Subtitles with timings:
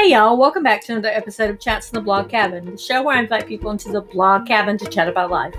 [0.00, 3.02] Hey y'all, welcome back to another episode of Chats in the Blog Cabin, the show
[3.02, 5.54] where I invite people into the blog cabin to chat about life.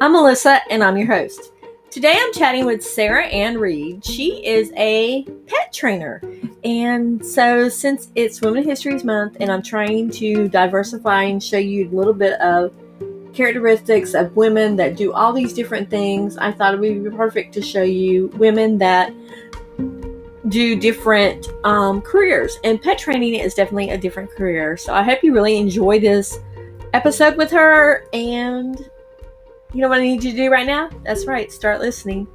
[0.00, 1.52] I'm Melissa and I'm your host.
[1.90, 4.04] Today I'm chatting with Sarah-Anne Reed.
[4.04, 6.22] She is a pet trainer.
[6.62, 11.88] And so, since it's Women History Month and I'm trying to diversify and show you
[11.88, 12.72] a little bit of
[13.34, 17.54] characteristics of women that do all these different things, I thought it would be perfect
[17.54, 19.12] to show you women that
[20.50, 22.58] do different um, careers.
[22.64, 24.76] And pet training is definitely a different career.
[24.76, 26.40] So I hope you really enjoy this
[26.92, 28.06] episode with her.
[28.12, 28.78] And
[29.72, 30.90] you know what I need you to do right now?
[31.04, 32.26] That's right, start listening.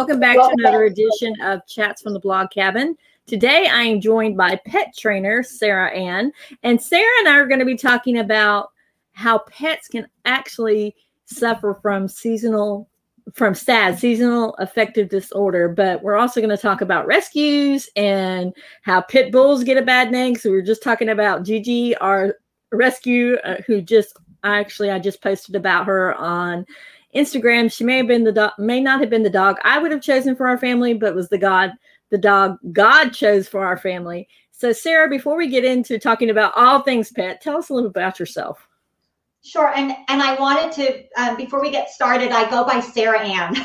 [0.00, 0.92] Welcome back welcome to another back.
[0.92, 2.96] edition of Chats from the Blog Cabin.
[3.26, 7.66] Today I am joined by pet trainer Sarah-Anne, and Sarah and I are going to
[7.66, 8.70] be talking about
[9.12, 12.88] how pets can actually suffer from seasonal
[13.34, 19.02] from SAD, seasonal affective disorder, but we're also going to talk about rescues and how
[19.02, 20.34] pit bulls get a bad name.
[20.34, 22.36] So we are just talking about Gigi, our
[22.72, 26.64] rescue, uh, who just actually I just posted about her on
[27.14, 27.72] Instagram.
[27.72, 30.02] She may have been the dog, may not have been the dog I would have
[30.02, 31.72] chosen for our family, but was the God,
[32.10, 34.28] the dog God chose for our family.
[34.52, 37.88] So, Sarah, before we get into talking about all things pet, tell us a little
[37.88, 38.68] about yourself.
[39.42, 43.56] Sure, and and I wanted to um, before we get started, I go by Sarah-Anne.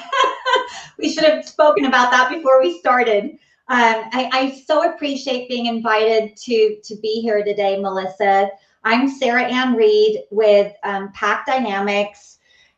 [0.98, 3.32] we should have spoken about that before we started.
[3.68, 8.50] Um, I, I so appreciate being invited to to be here today, Melissa.
[8.86, 12.35] I'm Sarah-Anne Reed with um, Pack Dynamics.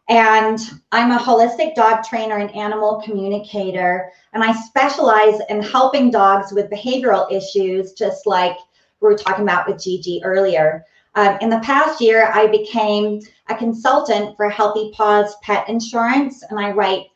[0.09, 0.59] And
[0.93, 4.09] I'm a holistic dog trainer and animal communicator.
[4.33, 8.55] And I specialize in helping dogs with behavioral issues, just like
[9.01, 10.85] we were talking about with Gigi earlier.
[11.15, 16.59] Um, in the past year, I became a consultant for Healthy Paws Pet Insurance, and
[16.59, 17.07] I write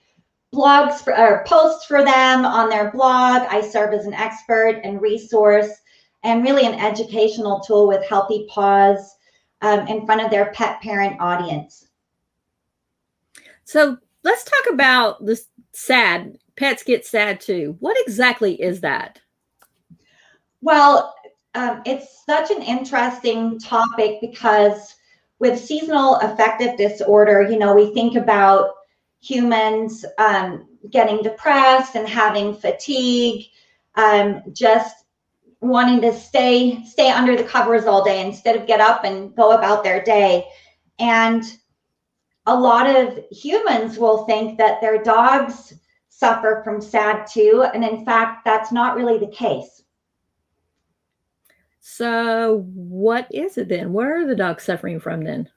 [0.53, 3.43] blogs for, or posts for them on their blog.
[3.49, 5.69] I serve as an expert and resource
[6.23, 9.15] and really an educational tool with Healthy Paws
[9.61, 11.87] um, in front of their pet parent audience.
[13.71, 16.37] So let's talk about the sad.
[16.57, 17.77] Pets get sad too.
[17.79, 19.21] What exactly is that?
[20.61, 21.15] Well,
[21.55, 24.93] um, it's such an interesting topic because
[25.39, 28.71] with seasonal affective disorder, you know, we think about
[29.21, 33.45] humans um, getting depressed and having fatigue,
[33.95, 35.05] um, just
[35.61, 39.53] wanting to stay stay under the covers all day instead of get up and go
[39.53, 40.45] about their day.
[40.99, 41.45] And
[42.45, 45.73] a lot of humans will think that their dogs
[46.09, 47.65] suffer from SAD too.
[47.73, 49.83] And in fact, that's not really the case.
[51.79, 53.91] So, what is it then?
[53.91, 55.49] Where are the dogs suffering from then?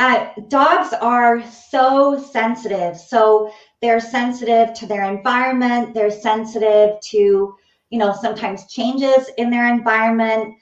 [0.00, 2.96] Uh, dogs are so sensitive.
[2.96, 7.54] So, they're sensitive to their environment, they're sensitive to,
[7.90, 10.54] you know, sometimes changes in their environment.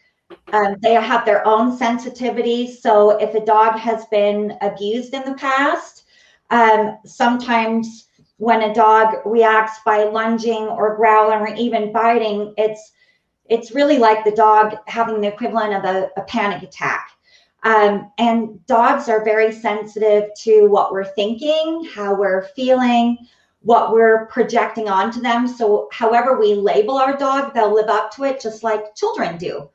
[0.52, 2.78] Um, they have their own sensitivities.
[2.78, 6.04] So if a dog has been abused in the past,
[6.50, 8.08] um, sometimes
[8.38, 12.92] when a dog reacts by lunging or growling or even biting, it's
[13.46, 17.10] it's really like the dog having the equivalent of a, a panic attack.
[17.64, 23.16] Um, and dogs are very sensitive to what we're thinking, how we're feeling,
[23.62, 25.48] what we're projecting onto them.
[25.48, 29.68] So, however we label our dog, they'll live up to it just like children do.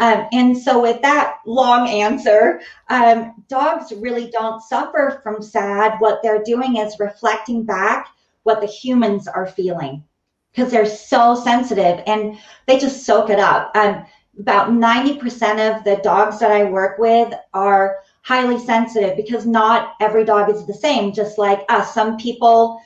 [0.00, 5.96] Um, and so, with that long answer, um, dogs really don't suffer from sad.
[5.98, 8.08] What they're doing is reflecting back
[8.44, 10.04] what the humans are feeling
[10.52, 13.70] because they're so sensitive and they just soak it up.
[13.76, 14.06] Um,
[14.38, 20.24] about 90% of the dogs that I work with are highly sensitive because not every
[20.24, 21.92] dog is the same, just like us.
[21.92, 22.80] Some people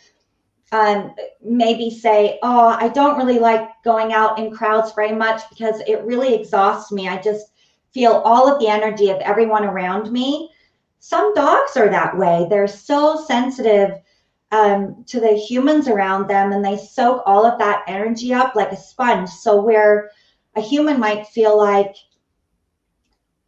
[0.73, 1.15] um,
[1.45, 6.03] maybe say, Oh, I don't really like going out in crowds very much because it
[6.03, 7.09] really exhausts me.
[7.09, 7.53] I just
[7.93, 10.51] feel all of the energy of everyone around me.
[10.99, 12.47] Some dogs are that way.
[12.49, 13.99] They're so sensitive
[14.51, 18.73] um, to the humans around them and they soak all of that energy up like
[18.73, 19.29] a sponge.
[19.29, 20.11] So, where
[20.57, 21.95] a human might feel like,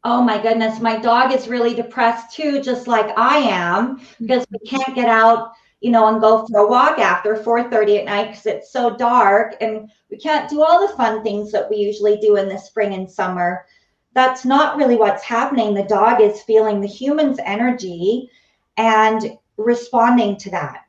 [0.03, 4.59] oh my goodness, my dog is really depressed too, just like I am, because we
[4.69, 5.53] can't get out,
[5.85, 9.55] you know, and go for a walk after 4:30 at night because it's so dark,
[9.61, 12.95] and we can't do all the fun things that we usually do in the spring
[12.95, 13.67] and summer.
[14.15, 15.75] That's not really what's happening.
[15.75, 18.31] The dog is feeling the human's energy
[18.79, 20.87] and responding to that.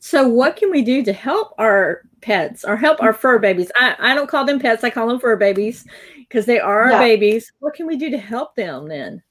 [0.00, 3.70] So, what can we do to help our pets or help our fur babies?
[3.76, 5.86] I, I don't call them pets, I call them fur babies
[6.16, 6.98] because they are yeah.
[6.98, 7.52] babies.
[7.60, 9.22] What can we do to help them then?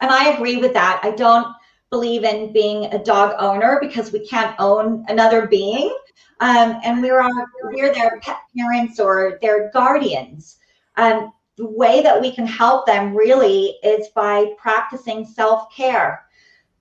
[0.00, 1.00] And I agree with that.
[1.04, 1.54] I don't
[1.90, 5.94] believe in being a dog owner because we can't own another being.
[6.40, 10.58] Um, and we're, our, we're their pet parents or their guardians.
[10.96, 16.24] Um, the way that we can help them really is by practicing self care.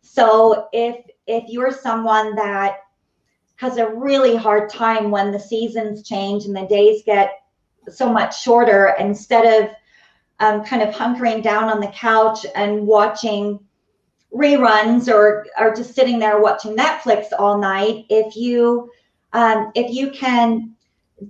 [0.01, 2.77] So if if you're someone that
[3.57, 7.41] has a really hard time when the seasons change and the days get
[7.89, 9.69] so much shorter, instead of
[10.39, 13.59] um, kind of hunkering down on the couch and watching
[14.33, 18.89] reruns or are just sitting there watching Netflix all night, if you
[19.33, 20.75] um, if you can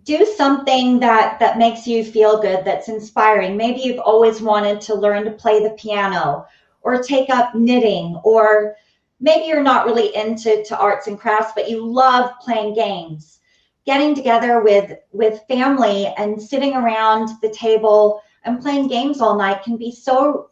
[0.03, 3.57] do something that that makes you feel good, that's inspiring.
[3.57, 6.45] Maybe you've always wanted to learn to play the piano
[6.81, 8.75] or take up knitting or
[9.19, 13.39] maybe you're not really into to arts and crafts, but you love playing games.
[13.85, 19.63] Getting together with with family and sitting around the table and playing games all night
[19.63, 20.49] can be so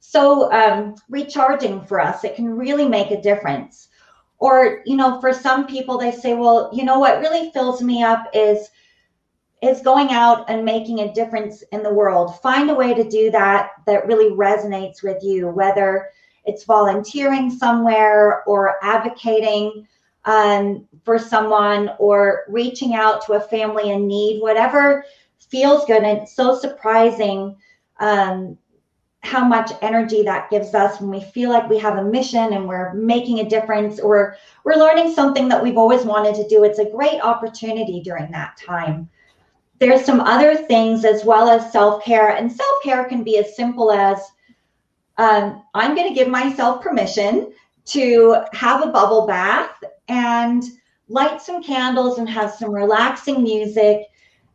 [0.00, 2.24] so um, recharging for us.
[2.24, 3.88] It can really make a difference.
[4.38, 8.02] Or you know, for some people, they say, well, you know, what really fills me
[8.02, 8.70] up is
[9.62, 12.40] is going out and making a difference in the world.
[12.40, 16.08] Find a way to do that that really resonates with you, whether
[16.46, 19.86] it's volunteering somewhere or advocating
[20.24, 25.04] um, for someone or reaching out to a family in need, whatever
[25.38, 26.02] feels good.
[26.02, 27.56] And it's so surprising
[27.98, 28.56] um,
[29.22, 32.66] how much energy that gives us when we feel like we have a mission and
[32.66, 36.64] we're making a difference or we're learning something that we've always wanted to do.
[36.64, 39.08] It's a great opportunity during that time.
[39.78, 43.56] There's some other things as well as self care, and self care can be as
[43.56, 44.20] simple as
[45.16, 47.52] um, I'm going to give myself permission
[47.86, 50.62] to have a bubble bath and
[51.08, 54.02] light some candles and have some relaxing music.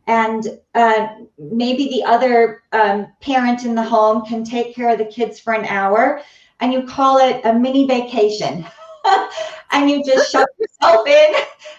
[0.06, 1.08] And uh,
[1.38, 5.52] maybe the other um, parent in the home can take care of the kids for
[5.52, 6.20] an hour
[6.60, 8.64] and you call it a mini vacation.
[9.72, 11.34] and you just shut yourself in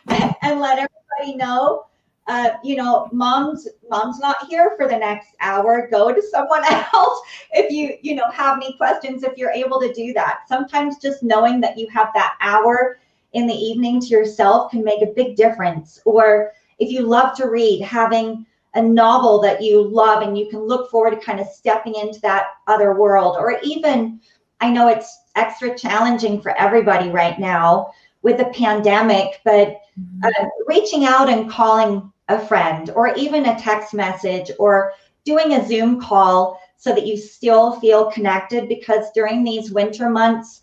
[0.41, 1.87] and let everybody know
[2.27, 5.87] uh, you know, mom's mom's not here for the next hour.
[5.89, 6.63] Go to someone
[6.93, 7.21] else
[7.51, 9.23] if you you know have any questions.
[9.23, 12.99] If you're able to do that, sometimes just knowing that you have that hour
[13.33, 16.01] in the evening to yourself can make a big difference.
[16.05, 18.45] Or if you love to read, having
[18.75, 22.19] a novel that you love and you can look forward to kind of stepping into
[22.21, 23.35] that other world.
[23.37, 24.19] Or even,
[24.61, 27.91] I know it's extra challenging for everybody right now
[28.21, 30.23] with the pandemic, but mm-hmm.
[30.23, 34.93] uh, reaching out and calling a friend or even a text message or
[35.25, 40.61] doing a Zoom call so that you still feel connected because during these winter months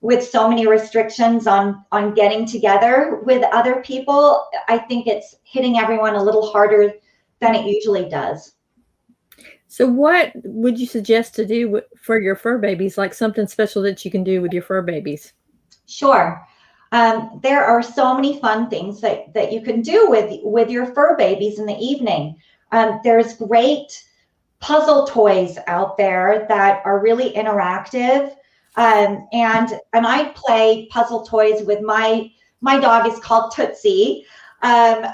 [0.00, 5.78] with so many restrictions on on getting together with other people i think it's hitting
[5.78, 6.92] everyone a little harder
[7.40, 8.52] than it usually does
[9.66, 14.04] so what would you suggest to do for your fur babies like something special that
[14.04, 15.32] you can do with your fur babies
[15.86, 16.46] sure
[16.92, 20.86] um, there are so many fun things that, that you can do with, with your
[20.94, 22.36] fur babies in the evening.
[22.72, 24.04] Um, there's great
[24.60, 28.34] puzzle toys out there that are really interactive.
[28.78, 32.30] Um, and and I play puzzle toys with my
[32.60, 34.24] my dog is called Tootsie.
[34.62, 35.04] Um,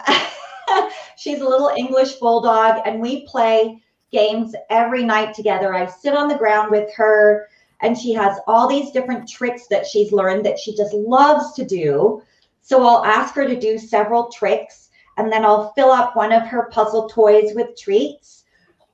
[1.16, 5.74] she's a little English bulldog, and we play games every night together.
[5.74, 7.48] I sit on the ground with her
[7.80, 11.64] and she has all these different tricks that she's learned that she just loves to
[11.64, 12.22] do.
[12.62, 16.44] So I'll ask her to do several tricks and then I'll fill up one of
[16.44, 18.44] her puzzle toys with treats.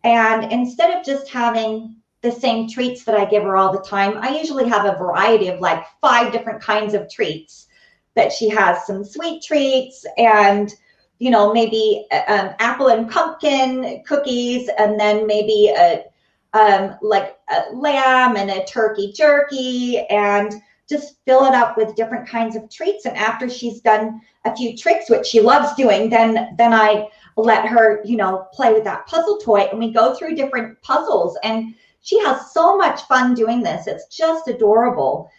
[0.05, 4.19] And instead of just having the same treats that I give her all the time,
[4.19, 7.67] I usually have a variety of like five different kinds of treats
[8.15, 10.75] that she has some sweet treats and
[11.19, 16.05] you know maybe um, apple and pumpkin cookies and then maybe a
[16.53, 20.53] um, like a lamb and a turkey jerky and
[20.89, 23.07] just fill it up with different kinds of treats.
[23.07, 27.67] And after she's done a few tricks, which she loves doing, then then I let
[27.67, 31.39] her, you know, play with that puzzle toy and we go through different puzzles.
[31.45, 33.87] And she has so much fun doing this.
[33.87, 35.30] It's just adorable.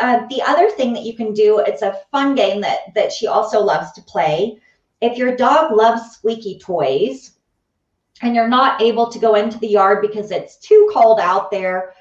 [0.00, 3.26] uh, the other thing that you can do, it's a fun game that that she
[3.26, 4.58] also loves to play.
[5.00, 7.32] If your dog loves squeaky toys,
[8.22, 11.92] and you're not able to go into the yard because it's too cold out there,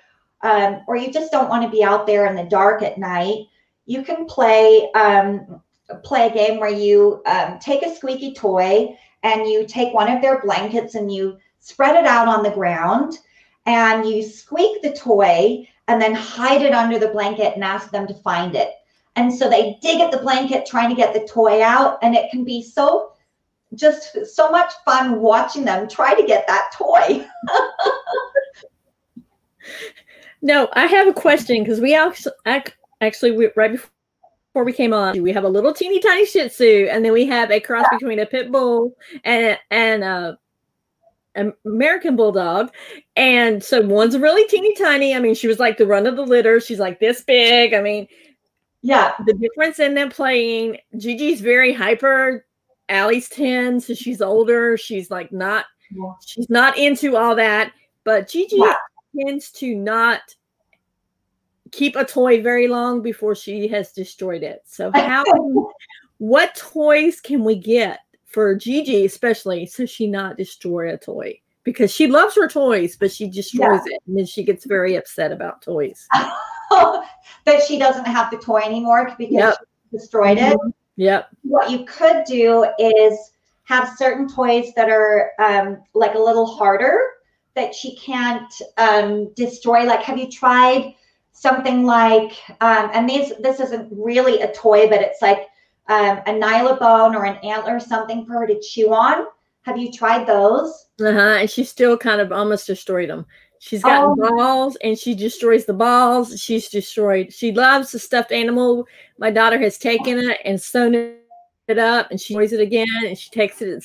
[0.42, 3.48] um, or you just don't want to be out there in the dark at night,
[3.86, 5.62] you can play um,
[6.04, 10.22] play a game where you um, take a squeaky toy and you take one of
[10.22, 13.20] their blankets and you spread it out on the ground
[13.66, 18.08] and you squeak the toy and then hide it under the blanket and ask them
[18.08, 18.72] to find it.
[19.16, 22.32] And so they dig at the blanket trying to get the toy out, and it
[22.32, 23.12] can be so
[23.76, 27.26] just so much fun watching them try to get that toy.
[30.42, 32.34] no, I have a question because we actually,
[33.02, 36.88] actually we, right before we came on, we have a little teeny tiny Shih Tzu,
[36.90, 40.38] and then we have a cross between a pit bull and and a
[41.36, 42.72] American Bulldog.
[43.16, 45.16] And so one's really teeny tiny.
[45.16, 46.60] I mean, she was like the run of the litter.
[46.60, 47.74] She's like this big.
[47.74, 48.08] I mean,
[48.82, 49.14] yeah.
[49.26, 52.46] The difference in them playing, Gigi's very hyper.
[52.90, 54.78] Allie's 10, so she's older.
[54.78, 56.14] She's like not, yeah.
[56.26, 57.72] she's not into all that.
[58.04, 58.60] But Gigi
[59.18, 60.22] tends to not
[61.72, 64.64] keep a toy very long before she has destroyed it.
[64.66, 65.24] So how
[66.18, 68.00] what toys can we get
[68.32, 73.12] for Gigi especially, so she not destroy a toy because she loves her toys, but
[73.12, 73.96] she destroys yeah.
[73.96, 76.08] it, and then she gets very upset about toys.
[76.72, 79.56] that she doesn't have the toy anymore because yep.
[79.60, 80.58] she destroyed it.
[80.58, 80.70] Mm-hmm.
[80.98, 81.30] Yep.
[81.44, 83.32] What you could do is
[83.64, 87.00] have certain toys that are um, like a little harder
[87.56, 89.84] that she can't um, destroy.
[89.84, 90.96] Like, have you tried
[91.32, 92.34] something like?
[92.62, 95.48] Um, and these this isn't really a toy, but it's like
[95.88, 99.26] um, a nylabone or an antler, something for her to chew on.
[99.64, 100.88] Have you tried those?
[101.00, 101.38] Uh huh.
[101.40, 103.26] And she still kind of almost destroyed them.
[103.60, 104.16] She's got oh.
[104.16, 106.42] balls and she destroys the balls.
[106.42, 107.32] She's destroyed.
[107.32, 108.88] She loves the stuffed animal.
[109.20, 113.16] My daughter has taken it and sewn it up and she destroys it again and
[113.16, 113.84] she takes it and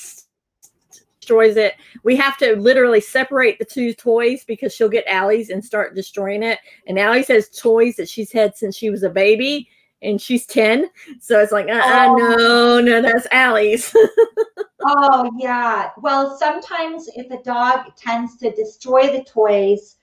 [1.20, 1.74] destroys it.
[2.04, 6.42] We have to literally separate the two toys because she'll get Allie's and start destroying
[6.42, 6.58] it.
[6.86, 9.68] And Allie's has toys that she's had since she was a baby
[10.02, 10.90] and she's 10.
[11.20, 12.16] So it's like, uh, uh oh.
[12.16, 13.94] no, no, that's Allie's.
[14.84, 15.90] oh, yeah.
[15.98, 19.96] Well, sometimes if a dog tends to destroy the toys,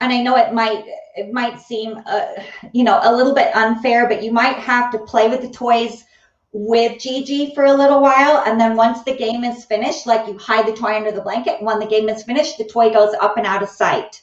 [0.00, 0.84] and I know it might
[1.16, 2.26] it might seem uh,
[2.72, 6.04] you know a little bit unfair, but you might have to play with the toys
[6.52, 10.36] with Gigi for a little while, and then once the game is finished, like you
[10.36, 13.14] hide the toy under the blanket, and when the game is finished, the toy goes
[13.20, 14.20] up and out of sight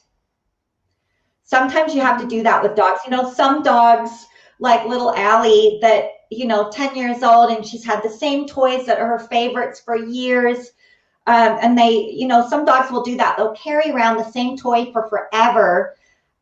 [1.52, 3.00] sometimes you have to do that with dogs.
[3.04, 4.10] You know, some dogs,
[4.58, 8.86] like little Allie, that, you know, 10 years old and she's had the same toys
[8.86, 10.70] that are her favorites for years.
[11.26, 13.36] Um, and they, you know, some dogs will do that.
[13.36, 15.94] They'll carry around the same toy for forever.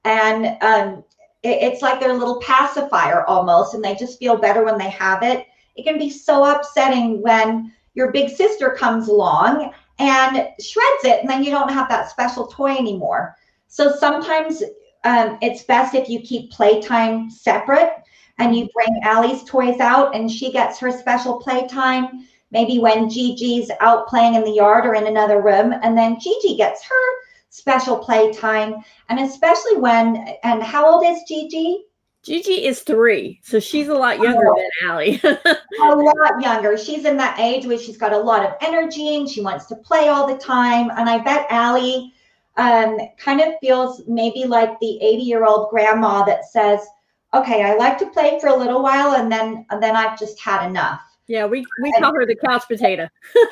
[0.04, 1.02] And um,
[1.42, 3.74] it, it's like their little pacifier almost.
[3.74, 5.44] And they just feel better when they have it.
[5.74, 11.28] It can be so upsetting when your big sister comes along and shreds it, and
[11.28, 13.36] then you don't have that special toy anymore.
[13.66, 14.62] So sometimes
[15.04, 17.92] um, it's best if you keep playtime separate
[18.38, 22.26] and you bring Allie's toys out and she gets her special playtime.
[22.50, 26.56] Maybe when Gigi's out playing in the yard or in another room, and then Gigi
[26.56, 28.74] gets her special playtime.
[29.08, 31.84] And especially when, and how old is Gigi?
[32.22, 35.20] Gigi is three, so she's a lot younger oh, than Allie.
[35.24, 36.76] a lot younger.
[36.76, 39.76] She's in that age where she's got a lot of energy and she wants to
[39.76, 40.90] play all the time.
[40.96, 42.12] And I bet Allie
[42.56, 46.86] um, kind of feels maybe like the 80 year old grandma that says,
[47.32, 50.40] okay, I like to play for a little while and then and then I've just
[50.40, 51.00] had enough.
[51.26, 53.08] Yeah, we, we call her the couch potato.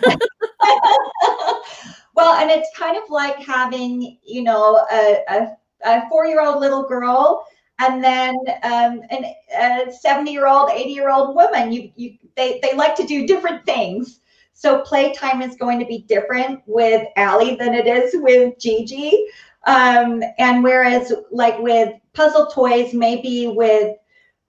[2.15, 6.61] well, and it's kind of like having, you know, a, a, a four year old
[6.61, 7.47] little girl
[7.79, 9.27] and then um, an,
[9.57, 11.73] a 70 year old, 80 year old woman.
[11.73, 14.21] You, you, they, they like to do different things.
[14.59, 19.27] So playtime is going to be different with Allie than it is with Gigi.
[19.69, 23.97] Um, and whereas like with puzzle toys, maybe with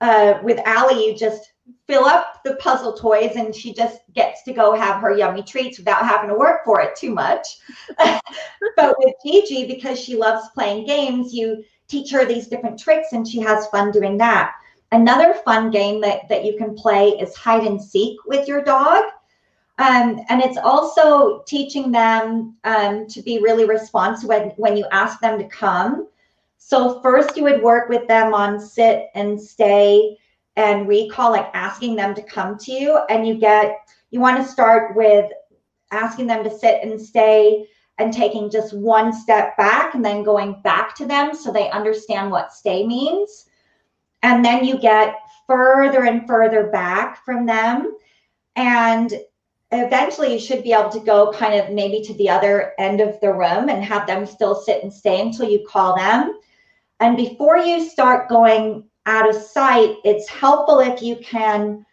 [0.01, 1.53] uh, with Allie, you just
[1.85, 5.77] fill up the puzzle toys and she just gets to go have her yummy treats
[5.77, 7.59] without having to work for it too much.
[8.75, 13.27] but with Gigi, because she loves playing games, you teach her these different tricks and
[13.27, 14.55] she has fun doing that.
[14.91, 19.03] Another fun game that, that you can play is hide and seek with your dog.
[19.79, 25.21] Um, and it's also teaching them um, to be really responsive when, when you ask
[25.21, 26.09] them to come.
[26.57, 30.17] So first you would work with them on sit and stay
[30.57, 32.99] and recall, like asking them to come to you.
[33.09, 33.77] And you get,
[34.11, 35.31] you want to start with
[35.91, 37.65] asking them to sit and stay
[37.99, 42.29] and taking just one step back and then going back to them so they understand
[42.29, 43.45] what stay means.
[44.23, 45.15] and then you get
[45.47, 47.95] further and further back from them.
[48.55, 49.13] And
[49.71, 53.19] eventually you should be able to go kind of maybe to the other end of
[53.21, 56.39] the room and have them still sit and stay until you call them.
[56.99, 61.85] And before you start going out of sight, it's helpful if you can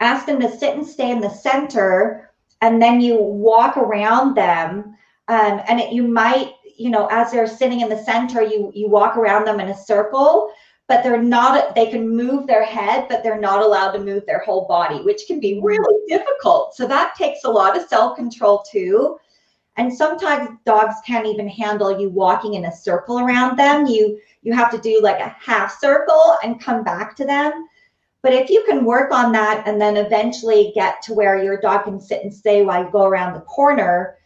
[0.00, 2.30] ask them to sit and stay in the center
[2.62, 4.96] and then you walk around them.
[5.28, 8.88] Um, and it, you might, you know, as they're sitting in the center, you you
[8.88, 10.52] walk around them in a circle
[10.90, 14.40] but they're not they can move their head but they're not allowed to move their
[14.40, 16.74] whole body which can be really difficult.
[16.74, 19.16] So that takes a lot of self-control too.
[19.76, 23.86] And sometimes dogs can't even handle you walking in a circle around them.
[23.86, 27.68] You you have to do like a half circle and come back to them.
[28.22, 31.84] But if you can work on that and then eventually get to where your dog
[31.84, 34.16] can sit and stay while you go around the corner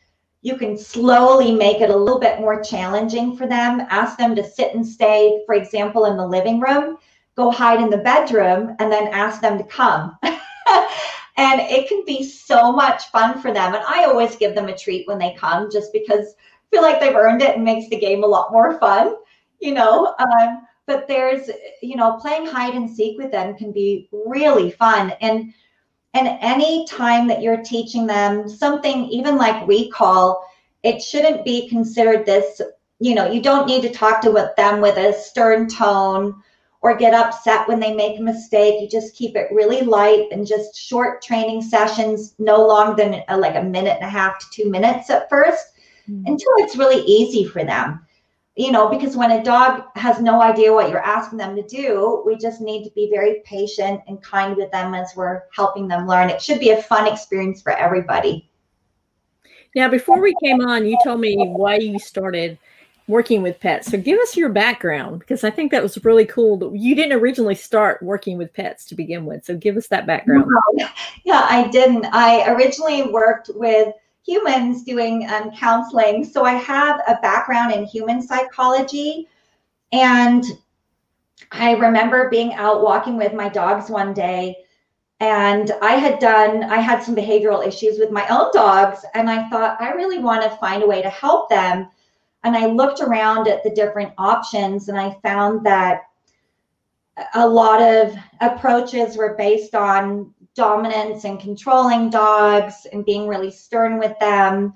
[0.44, 3.80] you can slowly make it a little bit more challenging for them.
[3.88, 6.98] Ask them to sit and stay, for example, in the living room,
[7.34, 10.18] go hide in the bedroom, and then ask them to come.
[10.22, 13.74] and it can be so much fun for them.
[13.74, 17.00] And I always give them a treat when they come just because I feel like
[17.00, 19.14] they've earned it and makes the game a lot more fun,
[19.60, 20.14] you know.
[20.18, 21.48] Um, but there's,
[21.80, 25.14] you know, playing hide and seek with them can be really fun.
[25.22, 25.54] And
[26.14, 30.48] and any time that you're teaching them something, even like recall,
[30.82, 32.60] it shouldn't be considered this,
[33.00, 36.40] you know, you don't need to talk to them with a stern tone
[36.82, 38.80] or get upset when they make a mistake.
[38.80, 43.24] You just keep it really light and just short training sessions, no longer than a,
[43.28, 45.56] uh, like a minute and a half to two minutes at 1st
[46.08, 46.26] mm-hmm.
[46.26, 48.03] until it's really easy for them
[48.56, 52.22] you know, because when a dog has no idea what you're asking them to do,
[52.24, 56.06] we just need to be very patient and kind with them as we're helping them
[56.06, 56.30] learn.
[56.30, 58.48] It should be a fun experience for everybody.
[59.74, 62.56] Now, before we came on, you told me why you started
[63.08, 63.90] working with pets.
[63.90, 66.56] So give us your background because I think that was really cool.
[66.58, 69.44] That you didn't originally start working with pets to begin with.
[69.44, 70.44] So give us that background.
[71.24, 72.04] Yeah, I didn't.
[72.12, 76.24] I originally worked with humans doing um, counseling.
[76.24, 79.28] So I have a background in human psychology.
[79.92, 80.44] And
[81.52, 84.56] I remember being out walking with my dogs one day.
[85.20, 89.04] And I had done, I had some behavioral issues with my own dogs.
[89.14, 91.88] And I thought, I really want to find a way to help them.
[92.42, 96.02] And I looked around at the different options and I found that
[97.34, 103.98] a lot of approaches were based on dominance and controlling dogs and being really stern
[103.98, 104.74] with them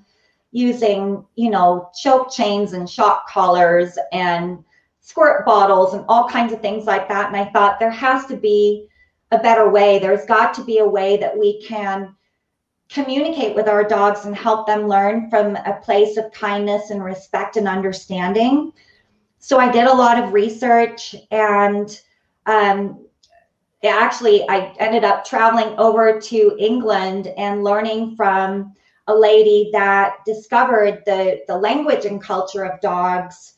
[0.51, 4.63] using you know choke chains and shock collars and
[4.99, 7.27] squirt bottles and all kinds of things like that.
[7.27, 8.87] And i thought there has to be
[9.31, 9.99] a better way.
[9.99, 12.15] There's got to be a way that we can
[12.89, 17.55] communicate with our dogs and help them learn from a place of kindness and respect
[17.55, 18.73] and understanding.
[19.37, 22.01] So i did a lot of research and
[22.45, 23.05] um,
[23.87, 28.73] actually I ended up traveling over to England and learning from
[29.07, 33.53] a lady that discovered the the language and culture of dogs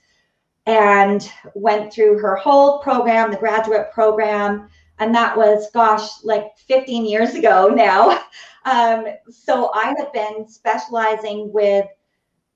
[0.67, 7.05] and went through her whole program, the graduate program, and that was gosh, like 15
[7.05, 8.23] years ago now.
[8.65, 11.87] Um, so I have been specializing with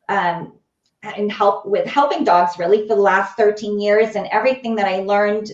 [0.08, 0.54] um,
[1.01, 4.99] and help with helping dogs really for the last 13 years, and everything that I
[4.99, 5.51] learned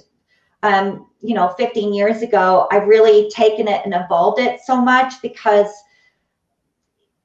[0.63, 5.21] um, you know 15 years ago i've really taken it and evolved it so much
[5.21, 5.69] because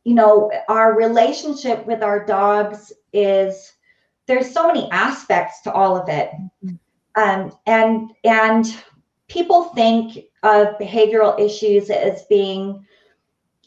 [0.05, 3.73] you know our relationship with our dogs is
[4.27, 6.31] there's so many aspects to all of it
[6.65, 6.75] mm-hmm.
[7.21, 8.77] um, and and
[9.29, 12.85] people think of behavioral issues as being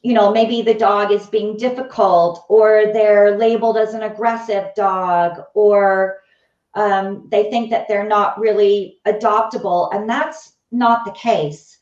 [0.01, 5.41] you know maybe the dog is being difficult or they're labeled as an aggressive dog
[5.53, 6.19] or
[6.75, 11.77] um, they think that they're not really adoptable, and that's not the case.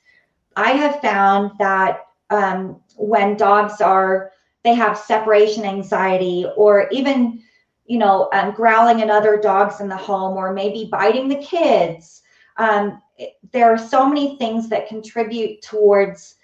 [0.56, 4.32] I have found that um, when dogs are,
[4.64, 7.44] they have separation anxiety, or even,
[7.86, 12.22] you know, um, growling at other dogs in the home, or maybe biting the kids.
[12.58, 13.02] Um,
[13.52, 16.36] there are so many things that contribute towards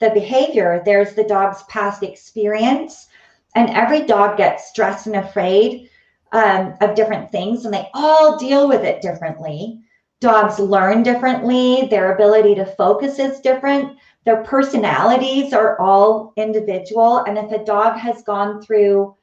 [0.00, 0.82] the behavior.
[0.84, 3.06] There's the dog's past experience,
[3.54, 5.88] and every dog gets stressed and afraid
[6.32, 9.80] um, of different things, and they all deal with it differently.
[10.20, 17.18] Dogs learn differently, their ability to focus is different, their personalities are all individual.
[17.24, 19.16] And if a dog has gone through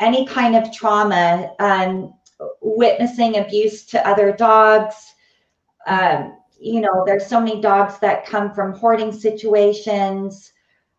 [0.00, 2.14] any kind of trauma, um,
[2.60, 5.14] witnessing abuse to other dogs,
[5.86, 10.52] um, you know, there's so many dogs that come from hoarding situations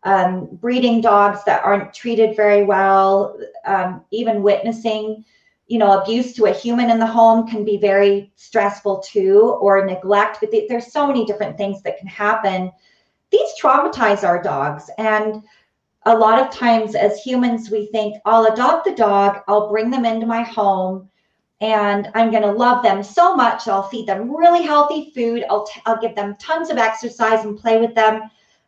[0.04, 5.24] um, breeding dogs that aren't treated very well, um, even witnessing,
[5.68, 9.86] you know, abuse to a human in the home can be very stressful too, or
[9.86, 10.38] neglect.
[10.40, 12.72] But there's so many different things that can happen.
[13.30, 14.90] These traumatize our dogs.
[14.98, 15.42] And
[16.04, 20.04] a lot of times as humans, we think, I'll adopt the dog, I'll bring them
[20.04, 21.08] into my home,
[21.60, 23.68] and I'm going to love them so much.
[23.68, 25.44] I'll feed them really healthy food.
[25.48, 28.22] I'll, t- I'll give them tons of exercise and play with them,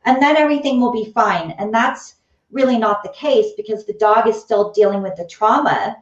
[0.04, 1.52] and then everything will be fine.
[1.52, 2.16] And that's
[2.50, 5.96] really not the case because the dog is still dealing with the trauma.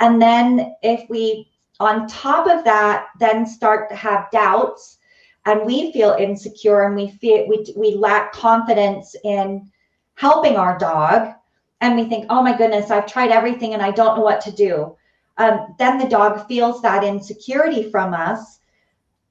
[0.00, 4.98] And then if we, on top of that, then start to have doubts
[5.44, 9.70] and we feel insecure and we feel we, we lack confidence in
[10.14, 11.34] helping our dog
[11.80, 14.52] and we think, oh my goodness, I've tried everything and I don't know what to
[14.52, 14.96] do.
[15.38, 18.60] Um, then the dog feels that insecurity from us.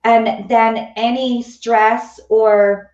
[0.03, 2.90] And then any stress or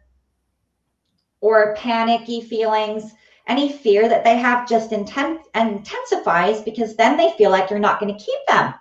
[1.41, 3.13] or panicky feelings
[3.47, 8.13] any fear that they have just intensifies because then they feel like you're not going
[8.15, 8.73] to keep them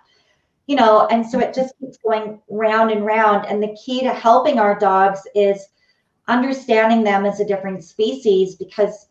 [0.67, 3.45] you know and so it just keeps going round and round.
[3.47, 5.67] And the key to helping our dogs is
[6.27, 9.07] understanding them as a different species because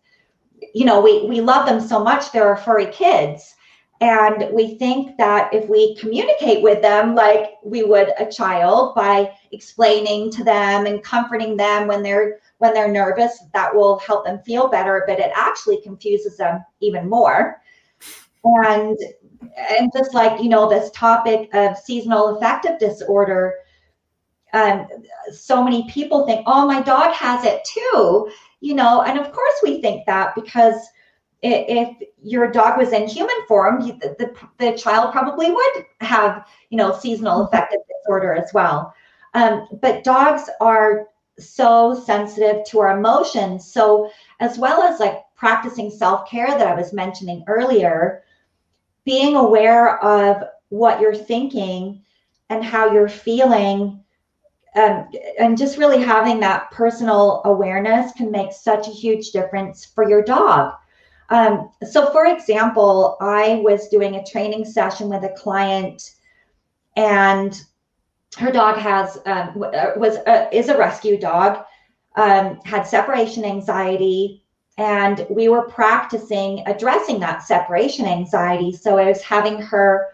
[0.74, 3.54] you know we we love them so much they're our furry kids.
[4.02, 9.32] And we think that if we communicate with them like we would a child by
[9.52, 14.40] explaining to them and comforting them when they're when they're nervous, that will help them
[14.40, 17.60] feel better, but it actually confuses them even more.
[18.44, 18.96] And
[19.56, 23.54] and just like you know this topic of seasonal affective disorder
[24.52, 24.86] um,
[25.32, 29.54] so many people think oh my dog has it too you know and of course
[29.62, 30.74] we think that because
[31.42, 36.78] if your dog was in human form the, the, the child probably would have you
[36.78, 38.92] know seasonal affective disorder as well
[39.34, 41.08] um, but dogs are
[41.38, 43.70] so sensitive to our emotions.
[43.70, 48.22] So, as well as like practicing self care that I was mentioning earlier,
[49.04, 52.02] being aware of what you're thinking
[52.48, 54.02] and how you're feeling,
[54.74, 60.08] um, and just really having that personal awareness can make such a huge difference for
[60.08, 60.74] your dog.
[61.30, 66.14] Um, so, for example, I was doing a training session with a client
[66.96, 67.60] and
[68.36, 71.64] her dog has um, uh, was uh, is a rescue dog,
[72.16, 74.42] um, had separation anxiety,
[74.78, 78.72] and we were practicing addressing that separation anxiety.
[78.72, 80.08] So I was having her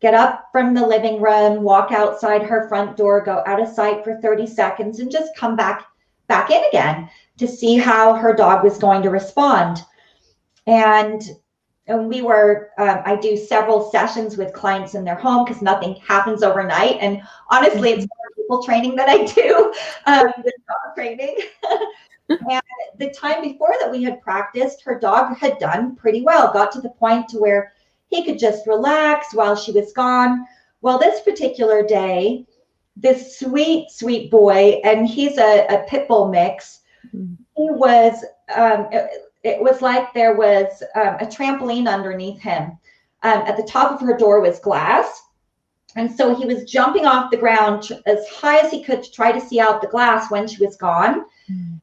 [0.00, 4.02] get up from the living room, walk outside her front door, go out of sight
[4.02, 5.86] for 30 seconds, and just come back
[6.26, 9.78] back in again to see how her dog was going to respond.
[10.66, 11.22] And
[11.86, 15.94] and we were um, i do several sessions with clients in their home because nothing
[15.96, 16.98] happens overnight.
[17.00, 19.72] And honestly it's more people training that i do
[20.06, 21.36] um, than dog training.
[22.28, 22.62] And
[22.98, 26.80] the time before that we had practiced her dog had done pretty well got to
[26.80, 27.72] the point to where
[28.06, 30.46] he could just relax while she was gone.
[30.80, 32.46] Well this particular day
[32.96, 36.80] this sweet sweet boy and he's a, a pit bull mix.
[37.14, 37.34] Mm-hmm.
[37.56, 38.88] he was um,
[39.42, 42.78] it was like there was um, a trampoline underneath him.
[43.24, 45.22] Um, at the top of her door was glass.
[45.94, 49.30] And so he was jumping off the ground as high as he could to try
[49.30, 51.24] to see out the glass when she was gone.
[51.50, 51.80] Mm.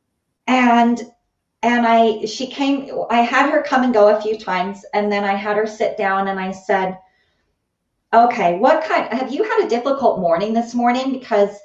[0.48, 1.12] And
[1.62, 5.24] and I she came I had her come and go a few times and then
[5.24, 6.98] I had her sit down and I said,
[8.13, 11.56] "Okay, what kind have you had a difficult morning this morning because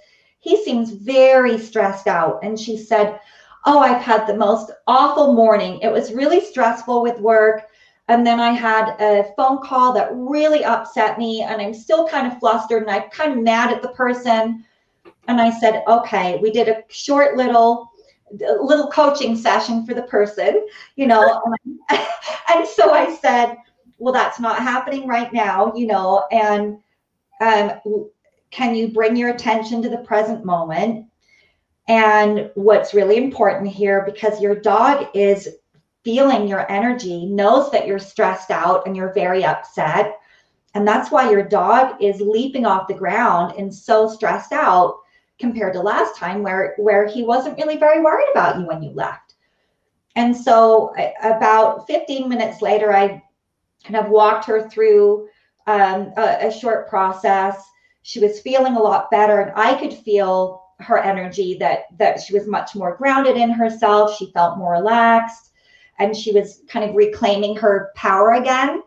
[0.40, 3.18] he seems very stressed out." And she said,
[3.66, 5.78] oh, I've had the most awful morning.
[5.80, 7.62] It was really stressful with work.
[8.08, 12.30] And then I had a phone call that really upset me, and I'm still kind
[12.30, 14.64] of flustered and I'm kind of mad at the person.
[15.26, 17.90] And I said, okay, we did a short little
[18.60, 21.40] little coaching session for the person, you know.
[21.90, 23.56] and, so I said,
[23.98, 26.78] well, that's not happening right now, you know, and
[27.40, 28.10] um,
[28.50, 31.06] can you bring your attention to the present moment?
[31.88, 35.48] And what's really important here, because your dog is
[36.02, 40.18] feeling your energy, knows that you're stressed out and you're very upset.
[40.74, 45.00] And that's why your dog is leaping off the ground and so stressed out
[45.38, 48.90] compared to last time where where he wasn't really very worried about you when you
[48.90, 49.34] left.
[50.16, 53.22] And so about 15 minutes later, I
[53.82, 55.28] kind of walked her through
[55.66, 57.62] um, a, a short process.
[58.02, 62.34] She was feeling a lot better, and I could feel her energy that that she
[62.34, 64.16] was much more grounded in herself.
[64.16, 65.50] She felt more relaxed
[65.98, 68.82] and she was kind of reclaiming her power again.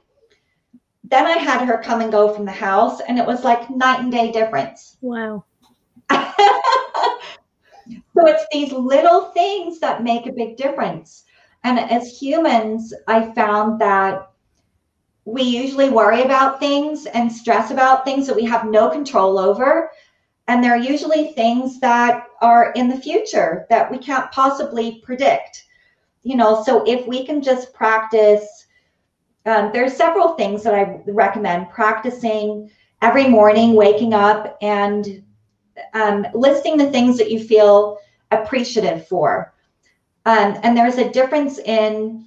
[1.04, 4.02] Then i had her come and go from the house and it was like night
[4.02, 4.98] and day difference.
[5.02, 5.46] Wow.
[8.18, 11.24] So it's these little things that make a big difference.
[11.64, 14.32] And as humans i found that
[15.26, 19.92] we usually worry about things and stress about things that we have no control over.
[20.48, 25.66] And they're usually things that are in the future that we can't possibly predict.
[26.24, 28.68] You know, so if we can just practice,
[29.46, 32.70] um, there's several things that I recommend practicing
[33.02, 35.24] every morning, waking up and
[35.94, 38.00] um, listing the things that you feel
[38.32, 39.54] appreciative for.
[40.26, 42.26] Um, and there's a difference in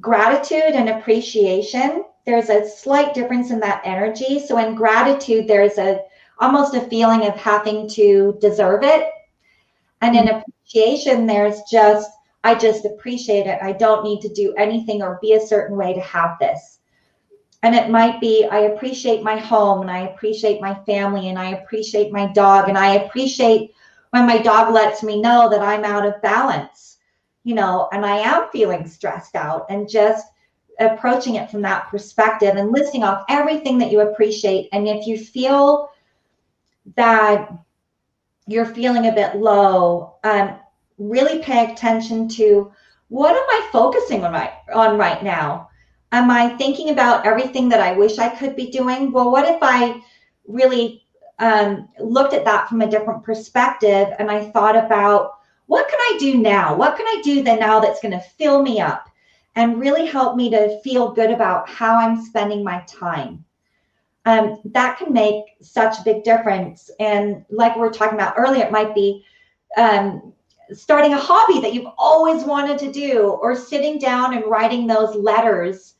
[0.00, 4.38] gratitude and appreciation, there's a slight difference in that energy.
[4.38, 6.00] So in gratitude, there's a
[6.40, 9.10] almost a feeling of having to deserve it.
[10.00, 10.38] And in mm-hmm.
[10.38, 12.10] appreciation, there's just,
[12.44, 13.58] I just appreciate it.
[13.62, 16.78] I don't need to do anything or be a certain way to have this.
[17.62, 21.50] And it might be, I appreciate my home and I appreciate my family and I
[21.50, 23.74] appreciate my dog and I appreciate
[24.10, 26.88] when my dog lets me know that I'm out of balance
[27.48, 30.26] you know, and I am feeling stressed out and just
[30.80, 34.68] approaching it from that perspective and listing off everything that you appreciate.
[34.72, 35.88] And if you feel
[36.96, 37.52] that
[38.46, 40.56] you're feeling a bit low, um,
[40.96, 42.72] really pay attention to
[43.08, 45.70] what am I focusing on right, on right now?
[46.12, 49.12] Am I thinking about everything that I wish I could be doing?
[49.12, 50.02] Well, what if I
[50.46, 51.04] really
[51.38, 55.32] um, looked at that from a different perspective and I thought about
[55.66, 56.74] what can I do now?
[56.74, 59.08] What can I do then now that's going to fill me up
[59.54, 63.44] and really help me to feel good about how I'm spending my time?
[64.28, 64.44] Um,
[64.78, 66.90] that can make such a big difference.
[67.00, 69.24] And like we were talking about earlier, it might be
[69.84, 70.34] um,
[70.72, 75.14] starting a hobby that you've always wanted to do, or sitting down and writing those
[75.30, 75.94] letters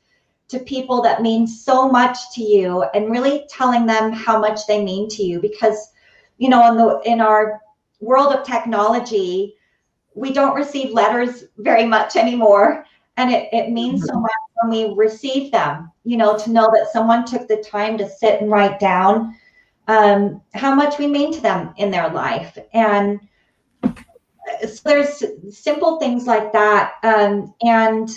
[0.49, 4.83] to people that mean so much to you, and really telling them how much they
[4.83, 5.39] mean to you.
[5.39, 5.79] Because
[6.37, 7.41] you know, in the in our
[7.99, 9.55] world of technology,
[10.13, 12.85] we don't receive letters very much anymore.
[13.17, 14.21] And it, it means so mm-hmm.
[14.21, 18.09] much when we receive them, you know, to know that someone took the time to
[18.09, 19.35] sit and write down
[19.87, 22.57] um, how much we mean to them in their life.
[22.73, 23.19] And
[23.83, 26.93] so there's simple things like that.
[27.03, 28.09] Um, and,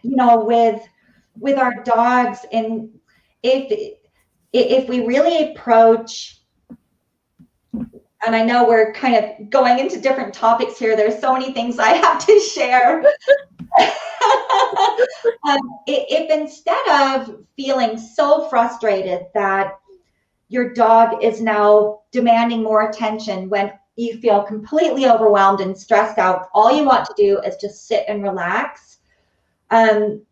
[0.00, 0.80] you know, with,
[1.38, 2.88] with our dogs and
[3.42, 3.98] if,
[4.54, 6.40] if we really approach
[8.24, 10.96] and I know we're kind of going into different topics here.
[10.96, 13.04] There's so many things I have to share.
[15.48, 19.78] um, if instead of feeling so frustrated that
[20.48, 26.48] your dog is now demanding more attention when you feel completely overwhelmed and stressed out,
[26.54, 28.98] all you want to do is just sit and relax.
[29.70, 30.22] Um,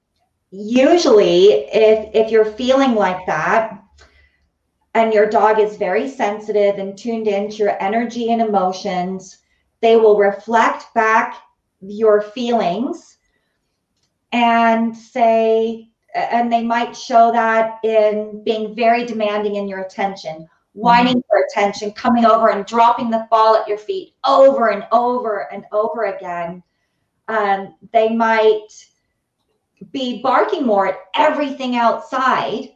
[0.51, 3.83] usually, if if you're feeling like that,
[4.95, 9.39] and your dog is very sensitive and tuned into your energy and emotions,
[9.81, 11.37] they will reflect back
[11.81, 13.19] your feelings
[14.33, 21.19] and say, and they might show that in being very demanding in your attention, whining
[21.19, 21.29] mm-hmm.
[21.29, 25.65] for attention, coming over and dropping the ball at your feet over and over and
[25.73, 26.63] over again.
[27.29, 28.67] Um, they might
[29.93, 32.71] be barking more at everything outside.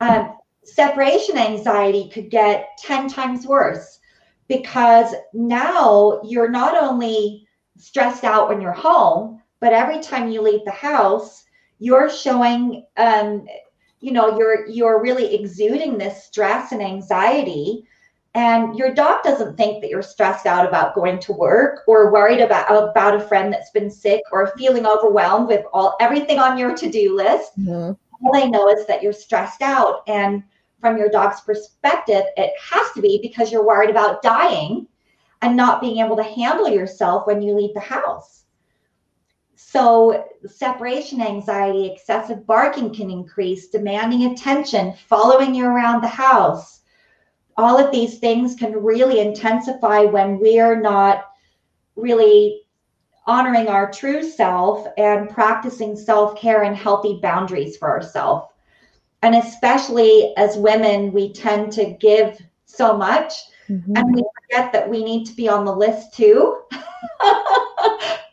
[0.00, 4.00] Um, separation anxiety could get 10 times worse
[4.48, 7.46] because now you're not only
[7.78, 11.44] stressed out when you're home, but every time you leave the house,
[11.78, 13.46] you're showing um,
[14.00, 17.84] you know you're you're really exuding this stress and anxiety
[18.34, 22.40] and your dog doesn't think that you're stressed out about going to work or worried
[22.40, 26.76] about about a friend that's been sick or feeling overwhelmed with all everything on your
[26.76, 27.92] to-do list mm-hmm.
[28.26, 30.42] all they know is that you're stressed out and
[30.86, 34.86] from your dog's perspective, it has to be because you're worried about dying
[35.42, 38.44] and not being able to handle yourself when you leave the house.
[39.56, 46.80] So, separation anxiety, excessive barking can increase, demanding attention, following you around the house.
[47.56, 51.24] All of these things can really intensify when we're not
[51.96, 52.62] really
[53.26, 58.46] honoring our true self and practicing self care and healthy boundaries for ourselves
[59.22, 63.34] and especially as women we tend to give so much
[63.68, 63.96] mm-hmm.
[63.96, 66.62] and we forget that we need to be on the list too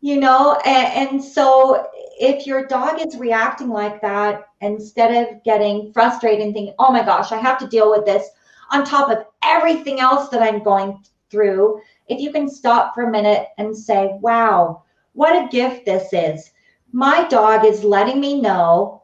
[0.00, 1.88] you know and, and, so
[2.20, 7.04] if your dog is reacting like that instead of getting frustrated and thinking oh my
[7.04, 8.28] gosh i have to deal with this
[8.70, 13.10] on top of everything else that i'm going through if you can stop for a
[13.10, 14.82] minute and say wow
[15.12, 16.52] what a gift this is
[16.92, 19.02] my dog is letting me know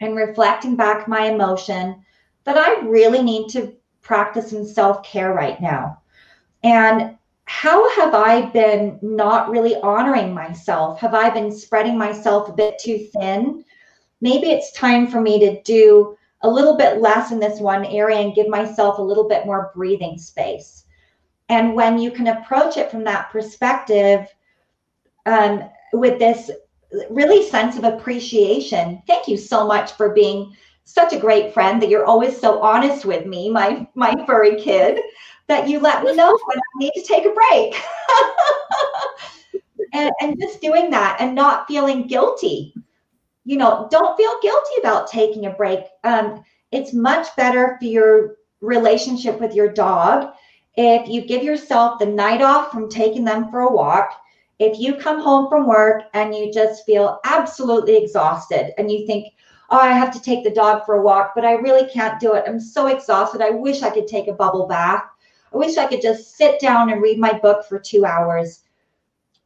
[0.00, 2.04] and reflecting back my emotion
[2.44, 6.00] that I really need to practice some self care right now.
[6.62, 11.00] And how have I been not really honoring myself?
[11.00, 13.64] Have I been spreading myself a bit too thin?
[14.20, 18.18] Maybe it's time for me to do a little bit less in this one area
[18.18, 20.84] and give myself a little bit more breathing space.
[21.48, 24.26] And when you can approach it from that perspective,
[25.26, 26.50] um, with this
[27.10, 30.54] really sense of appreciation, thank you so much for being
[30.84, 35.00] such a great friend that you're always so honest with me, my my furry kid,
[35.46, 37.80] that you let me know when I need to take a break.
[39.92, 42.74] and, and just doing that and not feeling guilty.
[43.44, 45.80] You know, don't feel guilty about taking a break.
[46.02, 50.32] Um, it's much better for your relationship with your dog
[50.76, 54.20] if you give yourself the night off from taking them for a walk.
[54.58, 59.32] If you come home from work and you just feel absolutely exhausted and you think,
[59.70, 62.34] oh, I have to take the dog for a walk, but I really can't do
[62.34, 62.44] it.
[62.46, 63.40] I'm so exhausted.
[63.40, 65.04] I wish I could take a bubble bath.
[65.54, 68.64] I wish I could just sit down and read my book for two hours.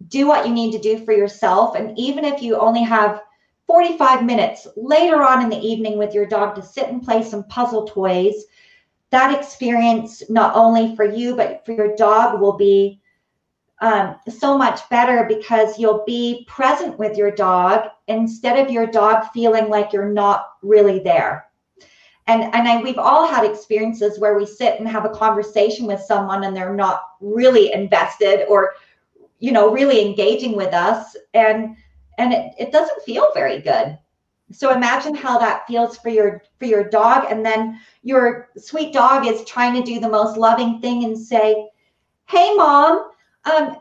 [0.08, 1.76] Do what you need to do for yourself.
[1.76, 3.22] And even if you only have
[3.66, 7.44] 45 minutes later on in the evening with your dog to sit and play some
[7.44, 8.46] puzzle toys,
[9.10, 13.00] that experience, not only for you, but for your dog, will be
[13.80, 19.26] um, so much better because you'll be present with your dog instead of your dog
[19.32, 21.47] feeling like you're not really there.
[22.28, 26.00] And, and I, we've all had experiences where we sit and have a conversation with
[26.00, 28.74] someone and they're not really invested or,
[29.38, 31.16] you know, really engaging with us.
[31.34, 31.76] And,
[32.18, 33.98] and it, it doesn't feel very good.
[34.50, 39.26] So imagine how that feels for your for your dog, and then your sweet dog
[39.26, 41.68] is trying to do the most loving thing and say,
[42.24, 43.10] "Hey, mom,
[43.44, 43.76] um,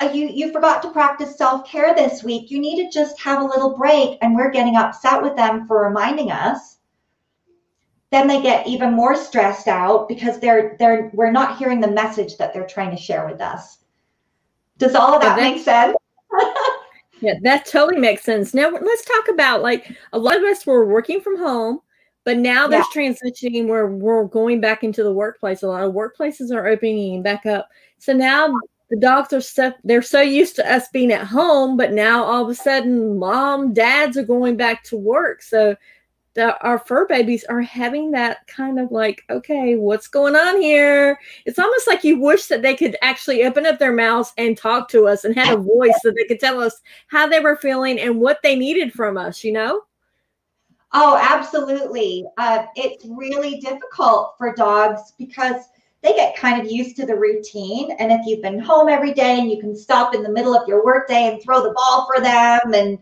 [0.00, 2.50] uh, you you forgot to practice self-care this week.
[2.50, 4.18] You need to just have a little break.
[4.22, 6.75] And we're getting upset with them for reminding us.
[8.12, 12.36] Then they get even more stressed out because they're they're we're not hearing the message
[12.36, 13.78] that they're trying to share with us.
[14.78, 15.96] Does all of that make sense?
[17.20, 18.54] yeah, that totally makes sense.
[18.54, 21.80] Now let's talk about like a lot of us were working from home,
[22.24, 23.02] but now there's yeah.
[23.02, 25.62] transitioning where we're going back into the workplace.
[25.62, 27.68] A lot of workplaces are opening back up.
[27.98, 28.54] So now
[28.90, 32.44] the dogs are so they're so used to us being at home, but now all
[32.44, 35.42] of a sudden, mom, dads are going back to work.
[35.42, 35.74] So
[36.36, 41.18] the, our fur babies are having that kind of like, okay, what's going on here?
[41.46, 44.88] It's almost like you wish that they could actually open up their mouths and talk
[44.90, 47.98] to us and had a voice so they could tell us how they were feeling
[47.98, 49.82] and what they needed from us, you know?
[50.92, 52.26] Oh, absolutely.
[52.36, 55.64] Uh, it's really difficult for dogs because
[56.02, 57.96] they get kind of used to the routine.
[57.98, 60.68] And if you've been home every day and you can stop in the middle of
[60.68, 62.98] your workday and throw the ball for them, and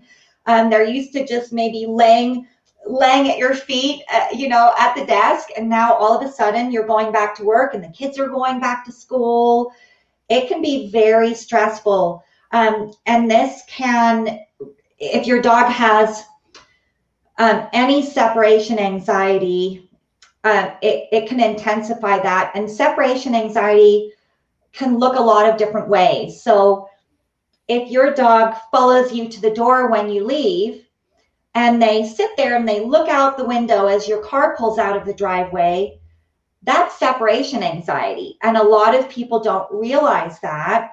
[0.47, 2.47] um, they're used to just maybe laying
[2.87, 6.33] laying at your feet, uh, you know, at the desk, and now all of a
[6.33, 9.73] sudden you're going back to work and the kids are going back to school.
[10.29, 14.41] It can be very stressful, um, and this can,
[14.99, 16.25] if your dog has
[17.39, 19.85] um, any separation anxiety
[20.45, 22.53] um, it, it can intensify that.
[22.55, 24.13] And separation anxiety
[24.73, 26.43] can look a lot of different ways.
[26.43, 26.89] So
[27.67, 30.85] if your dog follows you to the door when you leave
[31.55, 34.97] and they sit there and they look out the window as your car pulls out
[34.97, 36.01] of the driveway,
[36.63, 38.39] that's separation anxiety.
[38.43, 40.93] And a lot of people don't realize that.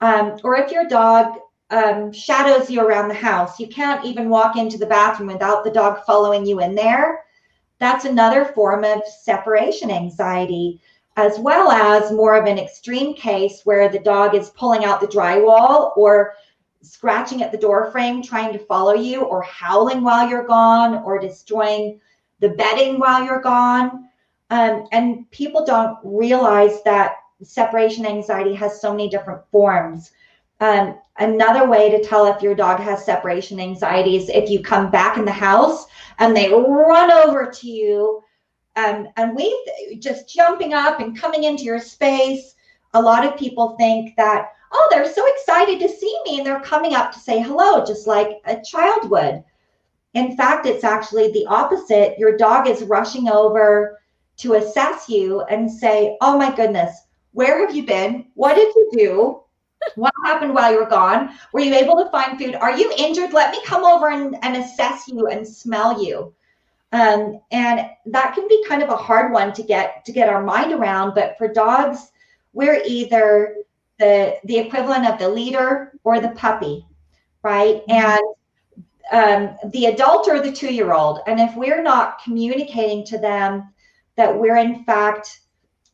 [0.00, 1.38] Um, or if your dog
[1.70, 5.70] um, shadows you around the house, you can't even walk into the bathroom without the
[5.70, 7.24] dog following you in there
[7.78, 10.80] that's another form of separation anxiety,
[11.16, 15.06] as well as more of an extreme case where the dog is pulling out the
[15.06, 16.34] drywall or
[16.82, 21.18] scratching at the door frame trying to follow you, or howling while you're gone, or
[21.18, 22.00] destroying
[22.40, 24.08] the bedding while you're gone.
[24.50, 30.12] Um, and people don't realize that separation anxiety has so many different forms.
[30.60, 34.90] Um, another way to tell if your dog has separation anxiety is if you come
[34.90, 35.86] back in the house
[36.18, 38.22] and they run over to you
[38.76, 42.54] um, and we just jumping up and coming into your space.
[42.94, 46.60] A lot of people think that, oh, they're so excited to see me and they're
[46.60, 49.42] coming up to say hello, just like a child would.
[50.14, 52.18] In fact, it's actually the opposite.
[52.18, 54.00] Your dog is rushing over
[54.38, 56.92] to assess you and say, oh my goodness,
[57.32, 58.26] where have you been?
[58.34, 59.42] What did you do?
[59.94, 61.30] what happened while you were gone?
[61.52, 62.54] Were you able to find food?
[62.54, 63.32] Are you injured?
[63.32, 66.34] Let me come over and, and assess you and smell you.
[66.92, 70.42] Um, and that can be kind of a hard one to get to get our
[70.42, 71.14] mind around.
[71.14, 72.10] But for dogs,
[72.52, 73.56] we're either
[73.98, 76.86] the the equivalent of the leader or the puppy,
[77.42, 77.86] right?
[77.88, 77.90] Mm-hmm.
[77.92, 78.20] And
[79.12, 81.20] um, the adult or the two year old.
[81.26, 83.72] And if we're not communicating to them
[84.16, 85.40] that we're in fact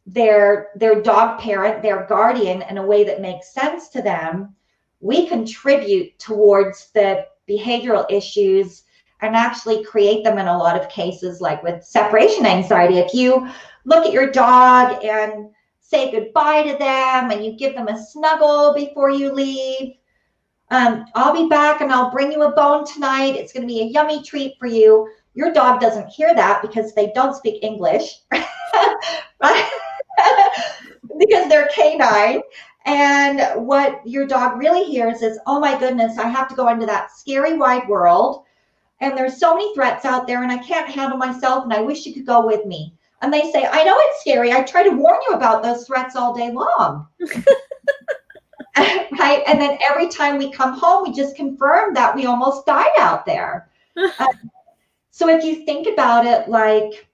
[0.07, 4.55] their their dog parent, their guardian in a way that makes sense to them,
[5.01, 8.85] we contribute towards the behavioral issues
[9.21, 12.99] and actually create them in a lot of cases like with separation anxiety.
[12.99, 13.49] If you
[13.85, 15.51] look at your dog and
[15.93, 19.95] say goodbye to them and you give them a snuggle before you leave,
[20.71, 23.37] um, I'll be back and I'll bring you a bone tonight.
[23.37, 25.07] It's going to be a yummy treat for you.
[25.35, 28.49] Your dog doesn't hear that because they don't speak English, because
[31.49, 32.41] they're canine.
[32.85, 36.87] And what your dog really hears is, oh my goodness, I have to go into
[36.87, 38.45] that scary wide world.
[39.01, 42.07] And there's so many threats out there, and I can't handle myself, and I wish
[42.07, 42.95] you could go with me.
[43.23, 44.53] And they say, I know it's scary.
[44.53, 47.07] I try to warn you about those threats all day long.
[48.77, 49.43] right?
[49.47, 53.25] And then every time we come home, we just confirm that we almost died out
[53.25, 53.71] there.
[53.97, 54.51] um,
[55.11, 57.07] so if you think about it like,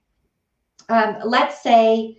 [0.89, 2.17] um, let's say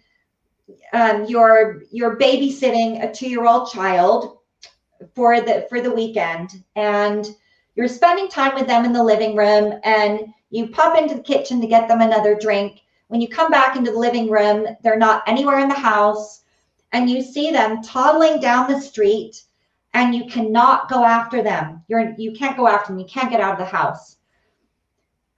[0.93, 4.39] um, you're you're babysitting a two-year-old child
[5.15, 7.35] for the for the weekend, and
[7.75, 10.21] you're spending time with them in the living room, and
[10.51, 12.81] you pop into the kitchen to get them another drink.
[13.11, 16.45] When you come back into the living room, they're not anywhere in the house,
[16.93, 19.43] and you see them toddling down the street,
[19.95, 21.83] and you cannot go after them.
[21.89, 23.01] You're you can't go after them.
[23.01, 24.19] You can't get out of the house.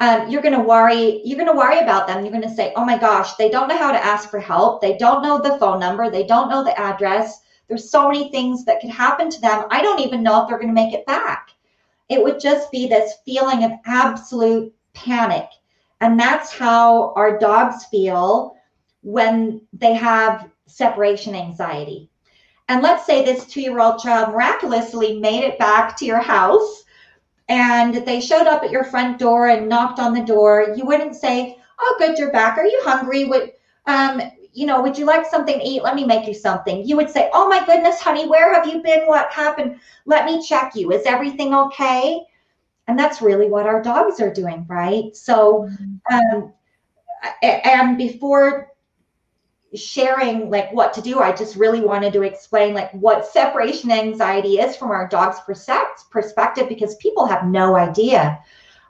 [0.01, 2.23] Um, you're going to worry you're going to worry about them.
[2.23, 4.83] You're going to say oh my gosh they don't know how to ask for help.
[4.83, 6.11] They don't know the phone number.
[6.11, 7.41] They don't know the address.
[7.69, 9.65] There's so many things that could happen to them.
[9.71, 11.53] I don't even know if they're going to make it back.
[12.11, 15.49] It would just be this feeling of absolute panic
[16.03, 18.57] and that's how our dogs feel
[19.03, 22.11] when they have separation anxiety
[22.69, 26.85] and let's say this two year old child miraculously made it back to your house
[27.49, 31.17] and they showed up at your front door and knocked on the door, you wouldn't
[31.17, 32.57] say, "Oh, good, you're back.
[32.59, 33.25] Are you hungry?
[33.27, 33.53] Would
[33.87, 34.23] um,
[34.55, 35.83] you know, would you like something to eat?
[35.83, 38.83] Let me make you something." You would say, "Oh my goodness, honey, where have you
[38.83, 39.03] been?
[39.07, 39.81] What happened?
[40.07, 40.93] Let me check you.
[40.93, 42.25] Is everything okay?"
[42.89, 45.15] And that's really what our dogs are doing, right?
[45.15, 46.15] So, mm-hmm.
[46.15, 46.53] um,
[47.43, 48.73] and before
[49.75, 54.59] sharing like what to do i just really wanted to explain like what separation anxiety
[54.59, 58.39] is from our dog's perspective because people have no idea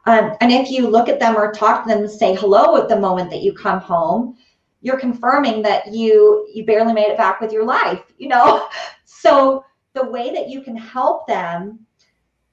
[0.07, 2.89] um, and if you look at them or talk to them and say hello at
[2.89, 4.37] the moment that you come home
[4.81, 8.69] you're confirming that you you barely made it back with your life you know
[9.05, 9.65] so
[9.95, 11.79] the way that you can help them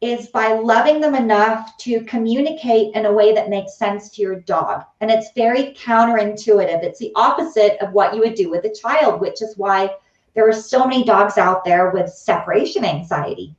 [0.01, 4.39] is by loving them enough to communicate in a way that makes sense to your
[4.41, 4.83] dog.
[5.01, 6.83] And it's very counterintuitive.
[6.83, 9.89] It's the opposite of what you would do with a child, which is why
[10.35, 13.55] there are so many dogs out there with separation anxiety.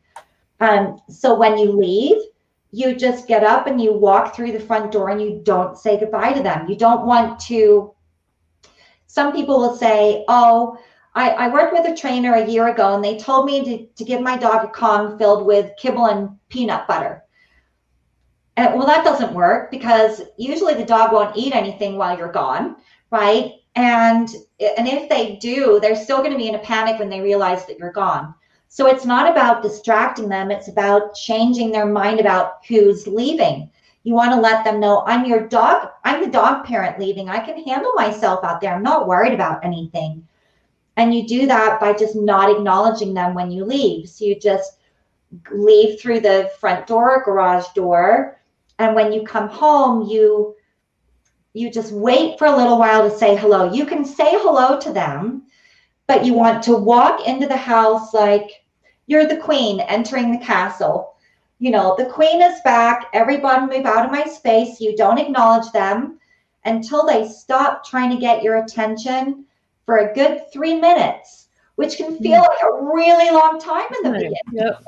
[0.60, 2.22] Um, so when you leave,
[2.72, 5.98] you just get up and you walk through the front door and you don't say
[5.98, 6.68] goodbye to them.
[6.68, 7.92] You don't want to.
[9.08, 10.78] Some people will say, Oh,
[11.14, 14.04] I, I worked with a trainer a year ago and they told me to, to
[14.04, 17.24] give my dog a Kong filled with kibble and peanut butter.
[18.56, 22.76] And well, that doesn't work because usually the dog won't eat anything while you're gone,
[23.10, 23.54] right?
[23.74, 24.28] And
[24.76, 27.66] and if they do, they're still going to be in a panic when they realize
[27.66, 28.34] that you're gone.
[28.68, 33.70] So it's not about distracting them, it's about changing their mind about who's leaving.
[34.04, 37.28] You want to let them know I'm your dog, I'm the dog parent leaving.
[37.28, 38.74] I can handle myself out there.
[38.74, 40.26] I'm not worried about anything.
[41.00, 44.06] And you do that by just not acknowledging them when you leave.
[44.06, 44.76] So you just
[45.50, 48.38] leave through the front door or garage door.
[48.78, 50.54] And when you come home, you
[51.54, 53.72] you just wait for a little while to say hello.
[53.72, 55.46] You can say hello to them,
[56.06, 58.62] but you want to walk into the house like
[59.06, 61.14] you're the queen entering the castle.
[61.60, 63.06] You know, the queen is back.
[63.14, 64.82] Everybody move out of my space.
[64.82, 66.18] You don't acknowledge them
[66.66, 69.46] until they stop trying to get your attention
[69.86, 72.48] for a good three minutes, which can feel mm.
[72.48, 74.34] like a really long time in the beginning.
[74.52, 74.84] Yep.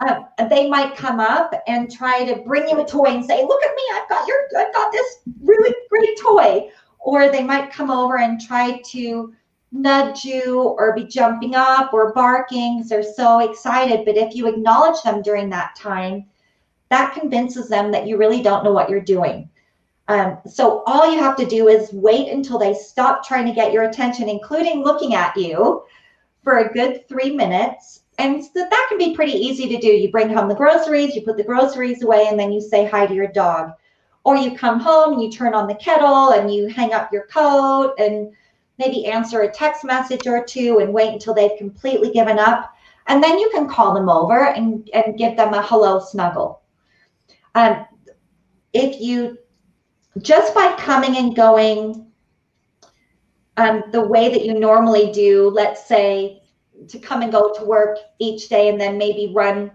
[0.00, 3.62] Uh, they might come up and try to bring you a toy and say, "Look
[3.62, 3.82] at me!
[3.94, 8.40] I've got your, I've got this really great toy." Or they might come over and
[8.40, 9.32] try to
[9.72, 14.04] nudge you or be jumping up or barking because they're so excited.
[14.04, 16.26] But if you acknowledge them during that time,
[16.90, 19.48] that convinces them that you really don't know what you're doing.
[20.08, 23.72] Um, so all you have to do is wait until they stop trying to get
[23.72, 25.84] your attention, including looking at you
[26.42, 28.04] for a good three minutes.
[28.16, 29.88] And so that can be pretty easy to do.
[29.88, 33.06] You bring home the groceries, you put the groceries away, and then you say hi
[33.06, 33.72] to your dog.
[34.24, 37.94] Or you come home you turn on the kettle and you hang up your coat
[37.98, 38.32] and
[38.78, 42.74] maybe answer a text message or two and wait until they've completely given up.
[43.06, 46.62] And then you can call them over and, and give them a hello snuggle.
[47.54, 47.86] Um,
[48.72, 49.38] if you
[50.22, 52.06] just by coming and going
[53.56, 56.42] um, the way that you normally do, let's say,
[56.88, 59.70] to come and go to work each day and then maybe run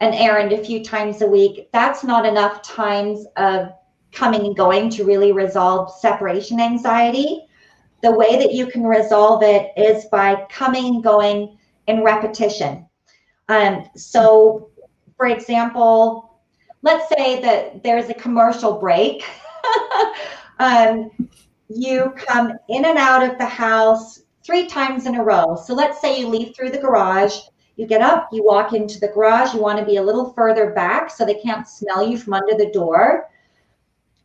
[0.00, 3.72] an errand a few times a week, that's not enough times of
[4.12, 7.46] coming and going to really resolve separation anxiety.
[8.02, 12.86] The way that you can resolve it is by coming and going in repetition.
[13.48, 14.70] Um, so,
[15.16, 16.40] for example,
[16.82, 19.24] let's say that there's a commercial break.
[20.58, 21.10] um,
[21.68, 25.56] you come in and out of the house three times in a row.
[25.56, 27.36] So let's say you leave through the garage,
[27.76, 30.70] you get up, you walk into the garage, you want to be a little further
[30.70, 33.28] back so they can't smell you from under the door.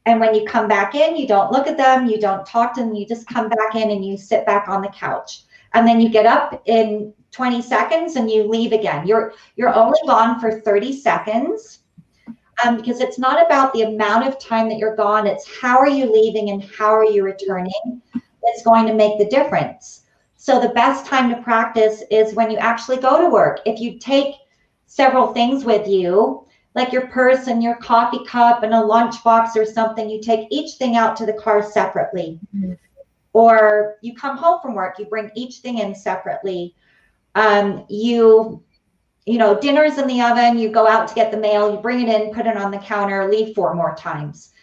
[0.05, 2.81] And when you come back in, you don't look at them, you don't talk to
[2.81, 5.43] them, you just come back in and you sit back on the couch.
[5.73, 9.07] And then you get up in 20 seconds and you leave again.
[9.07, 11.79] You're you're only gone for 30 seconds.
[12.63, 15.89] Um, because it's not about the amount of time that you're gone, it's how are
[15.89, 20.03] you leaving and how are you returning that's going to make the difference.
[20.37, 23.59] So the best time to practice is when you actually go to work.
[23.65, 24.35] If you take
[24.87, 29.65] several things with you, like your purse and your coffee cup and a lunchbox or
[29.65, 32.39] something, you take each thing out to the car separately.
[32.55, 32.73] Mm-hmm.
[33.33, 36.75] Or you come home from work, you bring each thing in separately.
[37.35, 38.63] Um, you,
[39.25, 42.07] you know, dinner's in the oven, you go out to get the mail, you bring
[42.07, 44.53] it in, put it on the counter, leave four more times.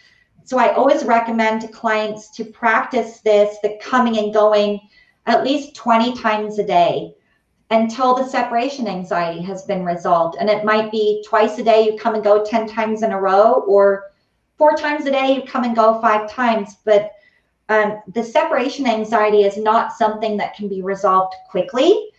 [0.43, 4.81] So I always recommend to clients to practice this, the coming and going
[5.27, 7.13] at least 20 times a day
[7.71, 10.37] until the separation anxiety has been resolved.
[10.39, 13.21] And it might be twice a day you come and go 10 times in a
[13.21, 14.11] row, or
[14.57, 16.77] four times a day you come and go five times.
[16.83, 17.11] But
[17.69, 22.09] um, the separation anxiety is not something that can be resolved quickly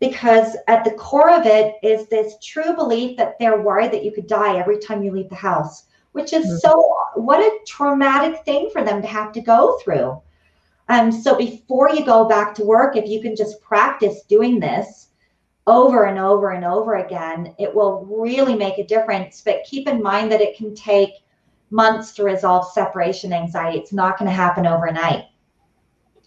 [0.00, 4.12] because at the core of it is this true belief that they're worried that you
[4.12, 6.56] could die every time you leave the house, which is mm-hmm.
[6.56, 10.20] so, what a traumatic thing for them to have to go through.
[10.88, 15.08] Um, so before you go back to work, if you can just practice doing this
[15.66, 19.42] over and over and over again, it will really make a difference.
[19.44, 21.10] But keep in mind that it can take
[21.70, 23.78] months to resolve separation anxiety.
[23.78, 25.24] It's not going to happen overnight.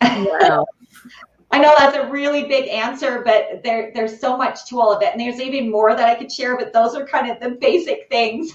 [0.01, 0.65] Wow.
[1.51, 5.01] I know that's a really big answer, but there, there's so much to all of
[5.01, 5.11] it.
[5.11, 8.07] And there's even more that I could share, but those are kind of the basic
[8.09, 8.53] things.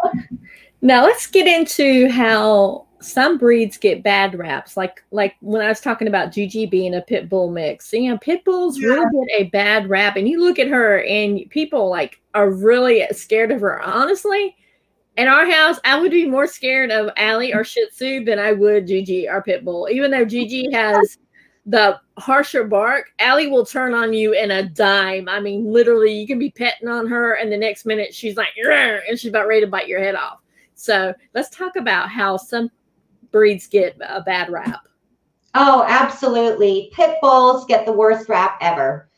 [0.82, 4.76] now let's get into how some breeds get bad raps.
[4.76, 8.18] Like like when I was talking about Gigi being a pit bull mix, you know,
[8.18, 8.88] pit bulls yeah.
[8.88, 10.16] really get a bad rap.
[10.16, 13.82] And you look at her, and people like are really scared of her.
[13.82, 14.56] Honestly,
[15.16, 18.52] in our house, I would be more scared of Allie or Shih Tzu than I
[18.52, 19.88] would Gigi or pit bull.
[19.90, 21.18] Even though Gigi has
[21.66, 25.28] the harsher bark, Allie will turn on you in a dime.
[25.28, 28.48] I mean, literally, you can be petting on her, and the next minute she's like,
[28.56, 30.40] and she's about ready to bite your head off.
[30.74, 32.70] So let's talk about how some
[33.30, 34.80] breeds get a bad rap.
[35.54, 36.90] Oh, absolutely.
[36.94, 39.08] Pit bulls get the worst rap ever.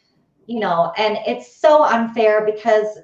[0.46, 2.98] You know, and it's so unfair because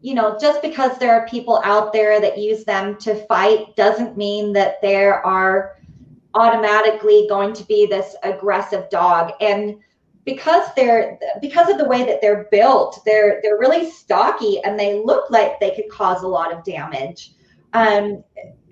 [0.00, 4.18] you know, just because there are people out there that use them to fight doesn't
[4.18, 5.76] mean that there are
[6.34, 9.32] automatically going to be this aggressive dog.
[9.40, 9.76] And
[10.24, 15.02] because they're because of the way that they're built they're they're really stocky and they
[15.04, 17.32] look like they could cause a lot of damage.
[17.72, 18.24] Um,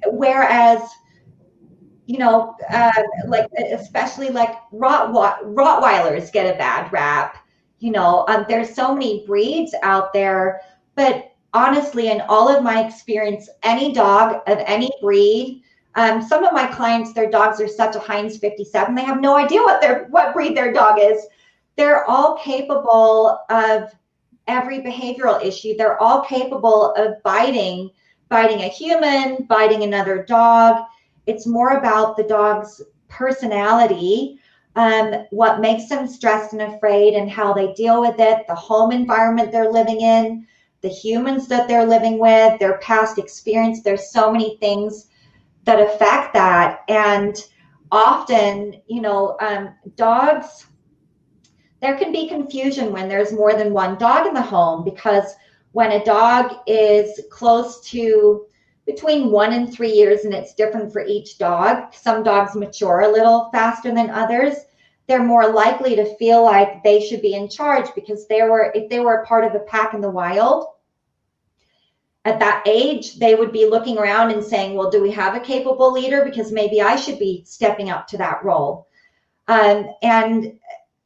[0.07, 0.81] whereas
[2.07, 2.91] you know uh,
[3.27, 7.37] like especially like rottweilers get a bad rap
[7.79, 10.61] you know um, there's so many breeds out there.
[10.95, 15.63] But honestly in all of my experience any dog of any breed
[15.95, 19.37] um, some of my clients, their dogs are such a Heinz 57, they have no
[19.37, 21.27] idea what their what breed their dog is.
[21.77, 23.93] They're all capable of
[24.47, 25.77] every behavioral issue.
[25.77, 27.91] They're all capable of biting,
[28.29, 30.85] biting a human, biting another dog.
[31.27, 34.39] It's more about the dog's personality,
[34.75, 38.91] um, what makes them stressed and afraid, and how they deal with it, the home
[38.91, 40.47] environment they're living in,
[40.81, 43.83] the humans that they're living with, their past experience.
[43.83, 45.09] There's so many things
[45.65, 46.81] that affect that.
[46.89, 47.37] And
[47.91, 50.67] often, you know, um, dogs,
[51.81, 55.35] there can be confusion when there's more than one dog in the home because
[55.73, 58.47] when a dog is close to
[58.87, 63.13] between one and three years, and it's different for each dog, some dogs mature a
[63.13, 64.55] little faster than others.
[65.07, 68.89] They're more likely to feel like they should be in charge because they were, if
[68.89, 70.67] they were a part of a pack in the wild,
[72.25, 75.41] at that age, they would be looking around and saying, well, do we have a
[75.41, 76.25] capable leader?
[76.25, 78.87] Because maybe I should be stepping up to that role.
[79.49, 80.59] Um, and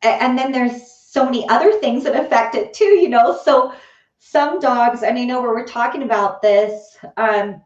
[0.02, 3.38] and then there's so many other things that affect it too, you know.
[3.42, 3.72] So
[4.18, 7.62] some dogs, and I know where we're talking about this, um,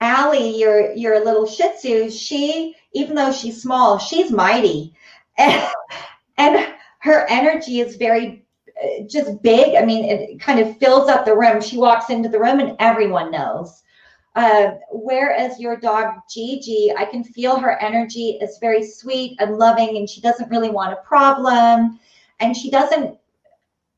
[0.00, 4.94] Allie, your your little Shih Tzu, she even though she's small, she's mighty.
[5.36, 5.68] And,
[6.36, 8.44] and her energy is very
[9.08, 9.76] just big.
[9.76, 11.60] I mean, it kind of fills up the room.
[11.60, 13.82] She walks into the room and everyone knows.
[14.36, 19.96] Uh, whereas your dog Gigi, I can feel her energy is very sweet and loving,
[19.96, 21.98] and she doesn't really want a problem,
[22.38, 23.18] and she doesn't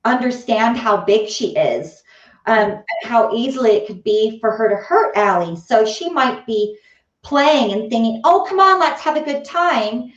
[0.07, 2.03] understand how big she is,
[2.47, 5.57] um, how easily it could be for her to hurt Allie.
[5.57, 6.79] So she might be
[7.23, 10.11] playing and thinking, "Oh, come on, let's have a good time,"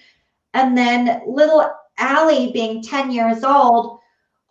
[0.53, 3.99] and then little Allie, being ten years old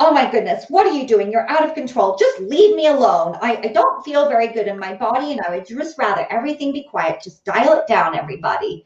[0.05, 1.31] oh my goodness, what are you doing?
[1.31, 2.17] You're out of control.
[2.19, 3.39] Just leave me alone.
[3.41, 6.73] I, I don't feel very good in my body, and I would just rather everything
[6.73, 7.23] be quiet.
[7.23, 8.85] Just dial it down, everybody.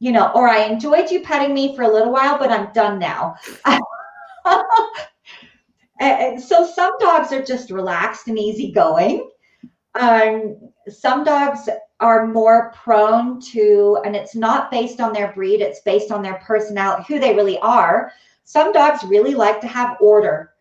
[0.00, 2.98] You know, or I enjoyed you petting me for a little while, but I'm done
[2.98, 3.36] now.
[6.00, 9.30] and so some dogs are just relaxed and easygoing.
[9.94, 10.56] Um,
[10.88, 11.68] some dogs
[12.00, 16.40] are more prone to, and it's not based on their breed, it's based on their
[16.44, 18.12] personality, who they really are
[18.48, 20.54] some dogs really like to have order.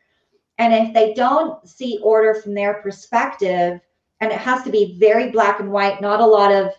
[0.57, 3.79] And if they don't see order from their perspective,
[4.19, 6.73] and it has to be very black and white, not a lot of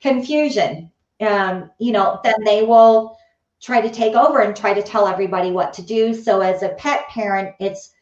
[0.00, 0.90] confusion,
[1.20, 3.16] um, you know, then they will
[3.62, 6.12] try to take over and try to tell everybody what to do.
[6.12, 7.92] So, as a pet parent, it's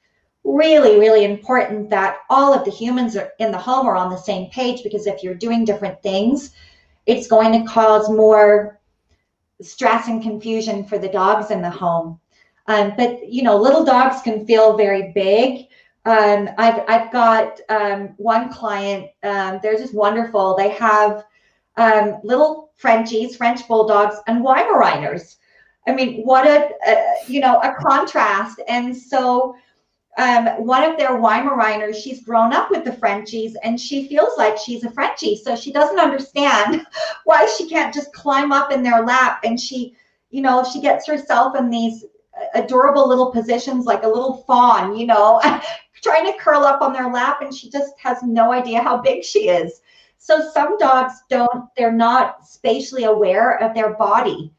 [0.42, 4.48] really, really important that all of the humans in the home are on the same
[4.48, 6.52] page because if you're doing different things,
[7.04, 8.80] it's going to cause more
[9.60, 12.18] stress and confusion for the dogs in the home.
[12.68, 15.66] Um, but you know, little dogs can feel very big.
[16.04, 19.10] Um, I've I've got um, one client.
[19.22, 20.54] Um, they're just wonderful.
[20.56, 21.24] They have
[21.76, 25.36] um, little Frenchies, French bulldogs, and Weimaraners.
[25.86, 28.60] I mean, what a, a you know a contrast.
[28.68, 29.56] And so
[30.18, 34.58] um, one of their Weimaraners, she's grown up with the Frenchies and she feels like
[34.58, 35.36] she's a Frenchie.
[35.36, 36.84] So she doesn't understand
[37.24, 39.40] why she can't just climb up in their lap.
[39.44, 39.96] And she,
[40.30, 42.04] you know, she gets herself in these
[42.54, 45.40] adorable little positions like a little fawn, you know,
[46.02, 49.24] trying to curl up on their lap and she just has no idea how big
[49.24, 49.80] she is.
[50.18, 54.52] So some dogs don't, they're not spatially aware of their body.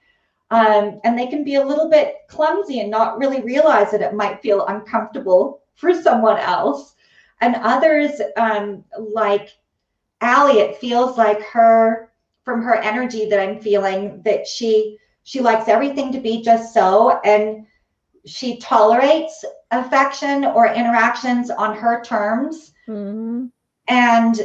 [0.51, 4.15] Um, and they can be a little bit clumsy and not really realize that it
[4.15, 6.95] might feel uncomfortable for someone else.
[7.41, 9.49] And others, um, like
[10.21, 12.11] Allie, it feels like her,
[12.43, 14.97] from her energy that I'm feeling, that she
[15.29, 17.67] she likes everything to be just so and
[18.25, 23.45] she tolerates affection or interactions on her terms mm-hmm.
[23.87, 24.41] and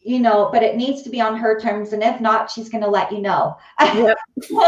[0.00, 2.82] you know but it needs to be on her terms and if not she's going
[2.82, 4.16] to let you know yep.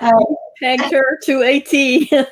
[0.00, 0.24] um,
[0.62, 2.26] pegged her to a t and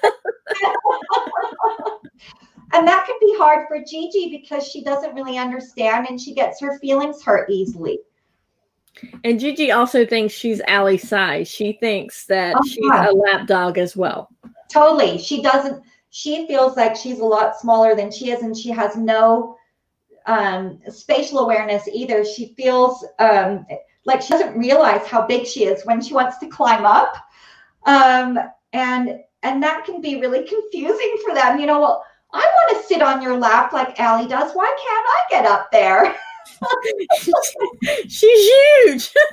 [2.89, 6.79] that can be hard for gigi because she doesn't really understand and she gets her
[6.79, 7.99] feelings hurt easily
[9.25, 11.49] and Gigi also thinks she's Allie's size.
[11.49, 14.31] She thinks that oh, she's a lap dog as well.
[14.73, 15.19] Totally.
[15.19, 18.97] She doesn't, she feels like she's a lot smaller than she is, and she has
[18.97, 19.57] no
[20.27, 22.25] um, spatial awareness either.
[22.25, 23.67] She feels um,
[24.05, 27.17] like she doesn't realize how big she is when she wants to climb up.
[27.87, 28.39] Um,
[28.73, 31.59] and and that can be really confusing for them.
[31.59, 34.53] You know, well, I want to sit on your lap like Allie does.
[34.55, 36.15] Why can't I get up there?
[38.09, 38.51] She's
[38.87, 39.12] huge.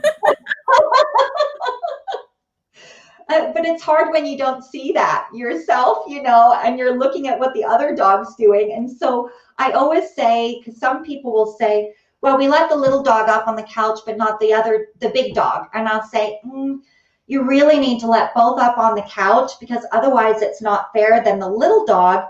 [3.32, 7.30] Uh, but it's hard when you don't see that yourself, you know, and you're looking
[7.30, 8.74] at what the other dog's doing.
[8.74, 13.02] And so I always say, because some people will say, well, we let the little
[13.02, 15.68] dog up on the couch, but not the other, the big dog.
[15.74, 16.80] And I'll say, mm,
[17.28, 21.24] you really need to let both up on the couch because otherwise it's not fair.
[21.24, 22.26] Then the little dog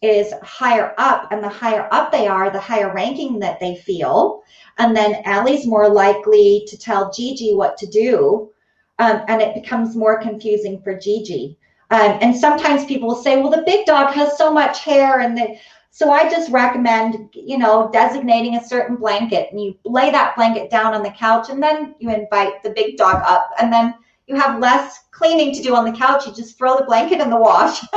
[0.00, 4.42] is higher up, and the higher up they are, the higher ranking that they feel.
[4.78, 8.50] And then Allie's more likely to tell Gigi what to do,
[8.98, 11.58] um, and it becomes more confusing for Gigi.
[11.90, 15.36] Um, and sometimes people will say, well, the big dog has so much hair, and
[15.36, 20.34] they, so I just recommend, you know, designating a certain blanket, and you lay that
[20.36, 23.94] blanket down on the couch, and then you invite the big dog up, and then
[24.26, 26.26] you have less cleaning to do on the couch.
[26.26, 27.80] You just throw the blanket in the wash.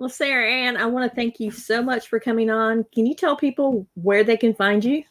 [0.00, 2.86] Well, Sarah-Anne, I want to thank you so much for coming on.
[2.90, 5.04] Can you tell people where they can find you?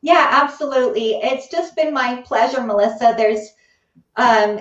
[0.00, 1.16] Yeah, absolutely.
[1.16, 3.14] It's just been my pleasure, Melissa.
[3.16, 3.54] There's,
[4.16, 4.60] um,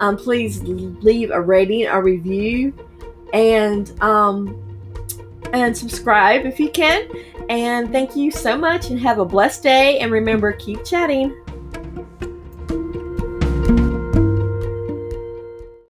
[0.00, 2.74] Um, please leave a rating, a review,
[3.32, 4.60] and um,
[5.54, 7.08] and subscribe if you can.
[7.48, 9.98] And thank you so much, and have a blessed day.
[10.00, 11.34] And remember, keep chatting.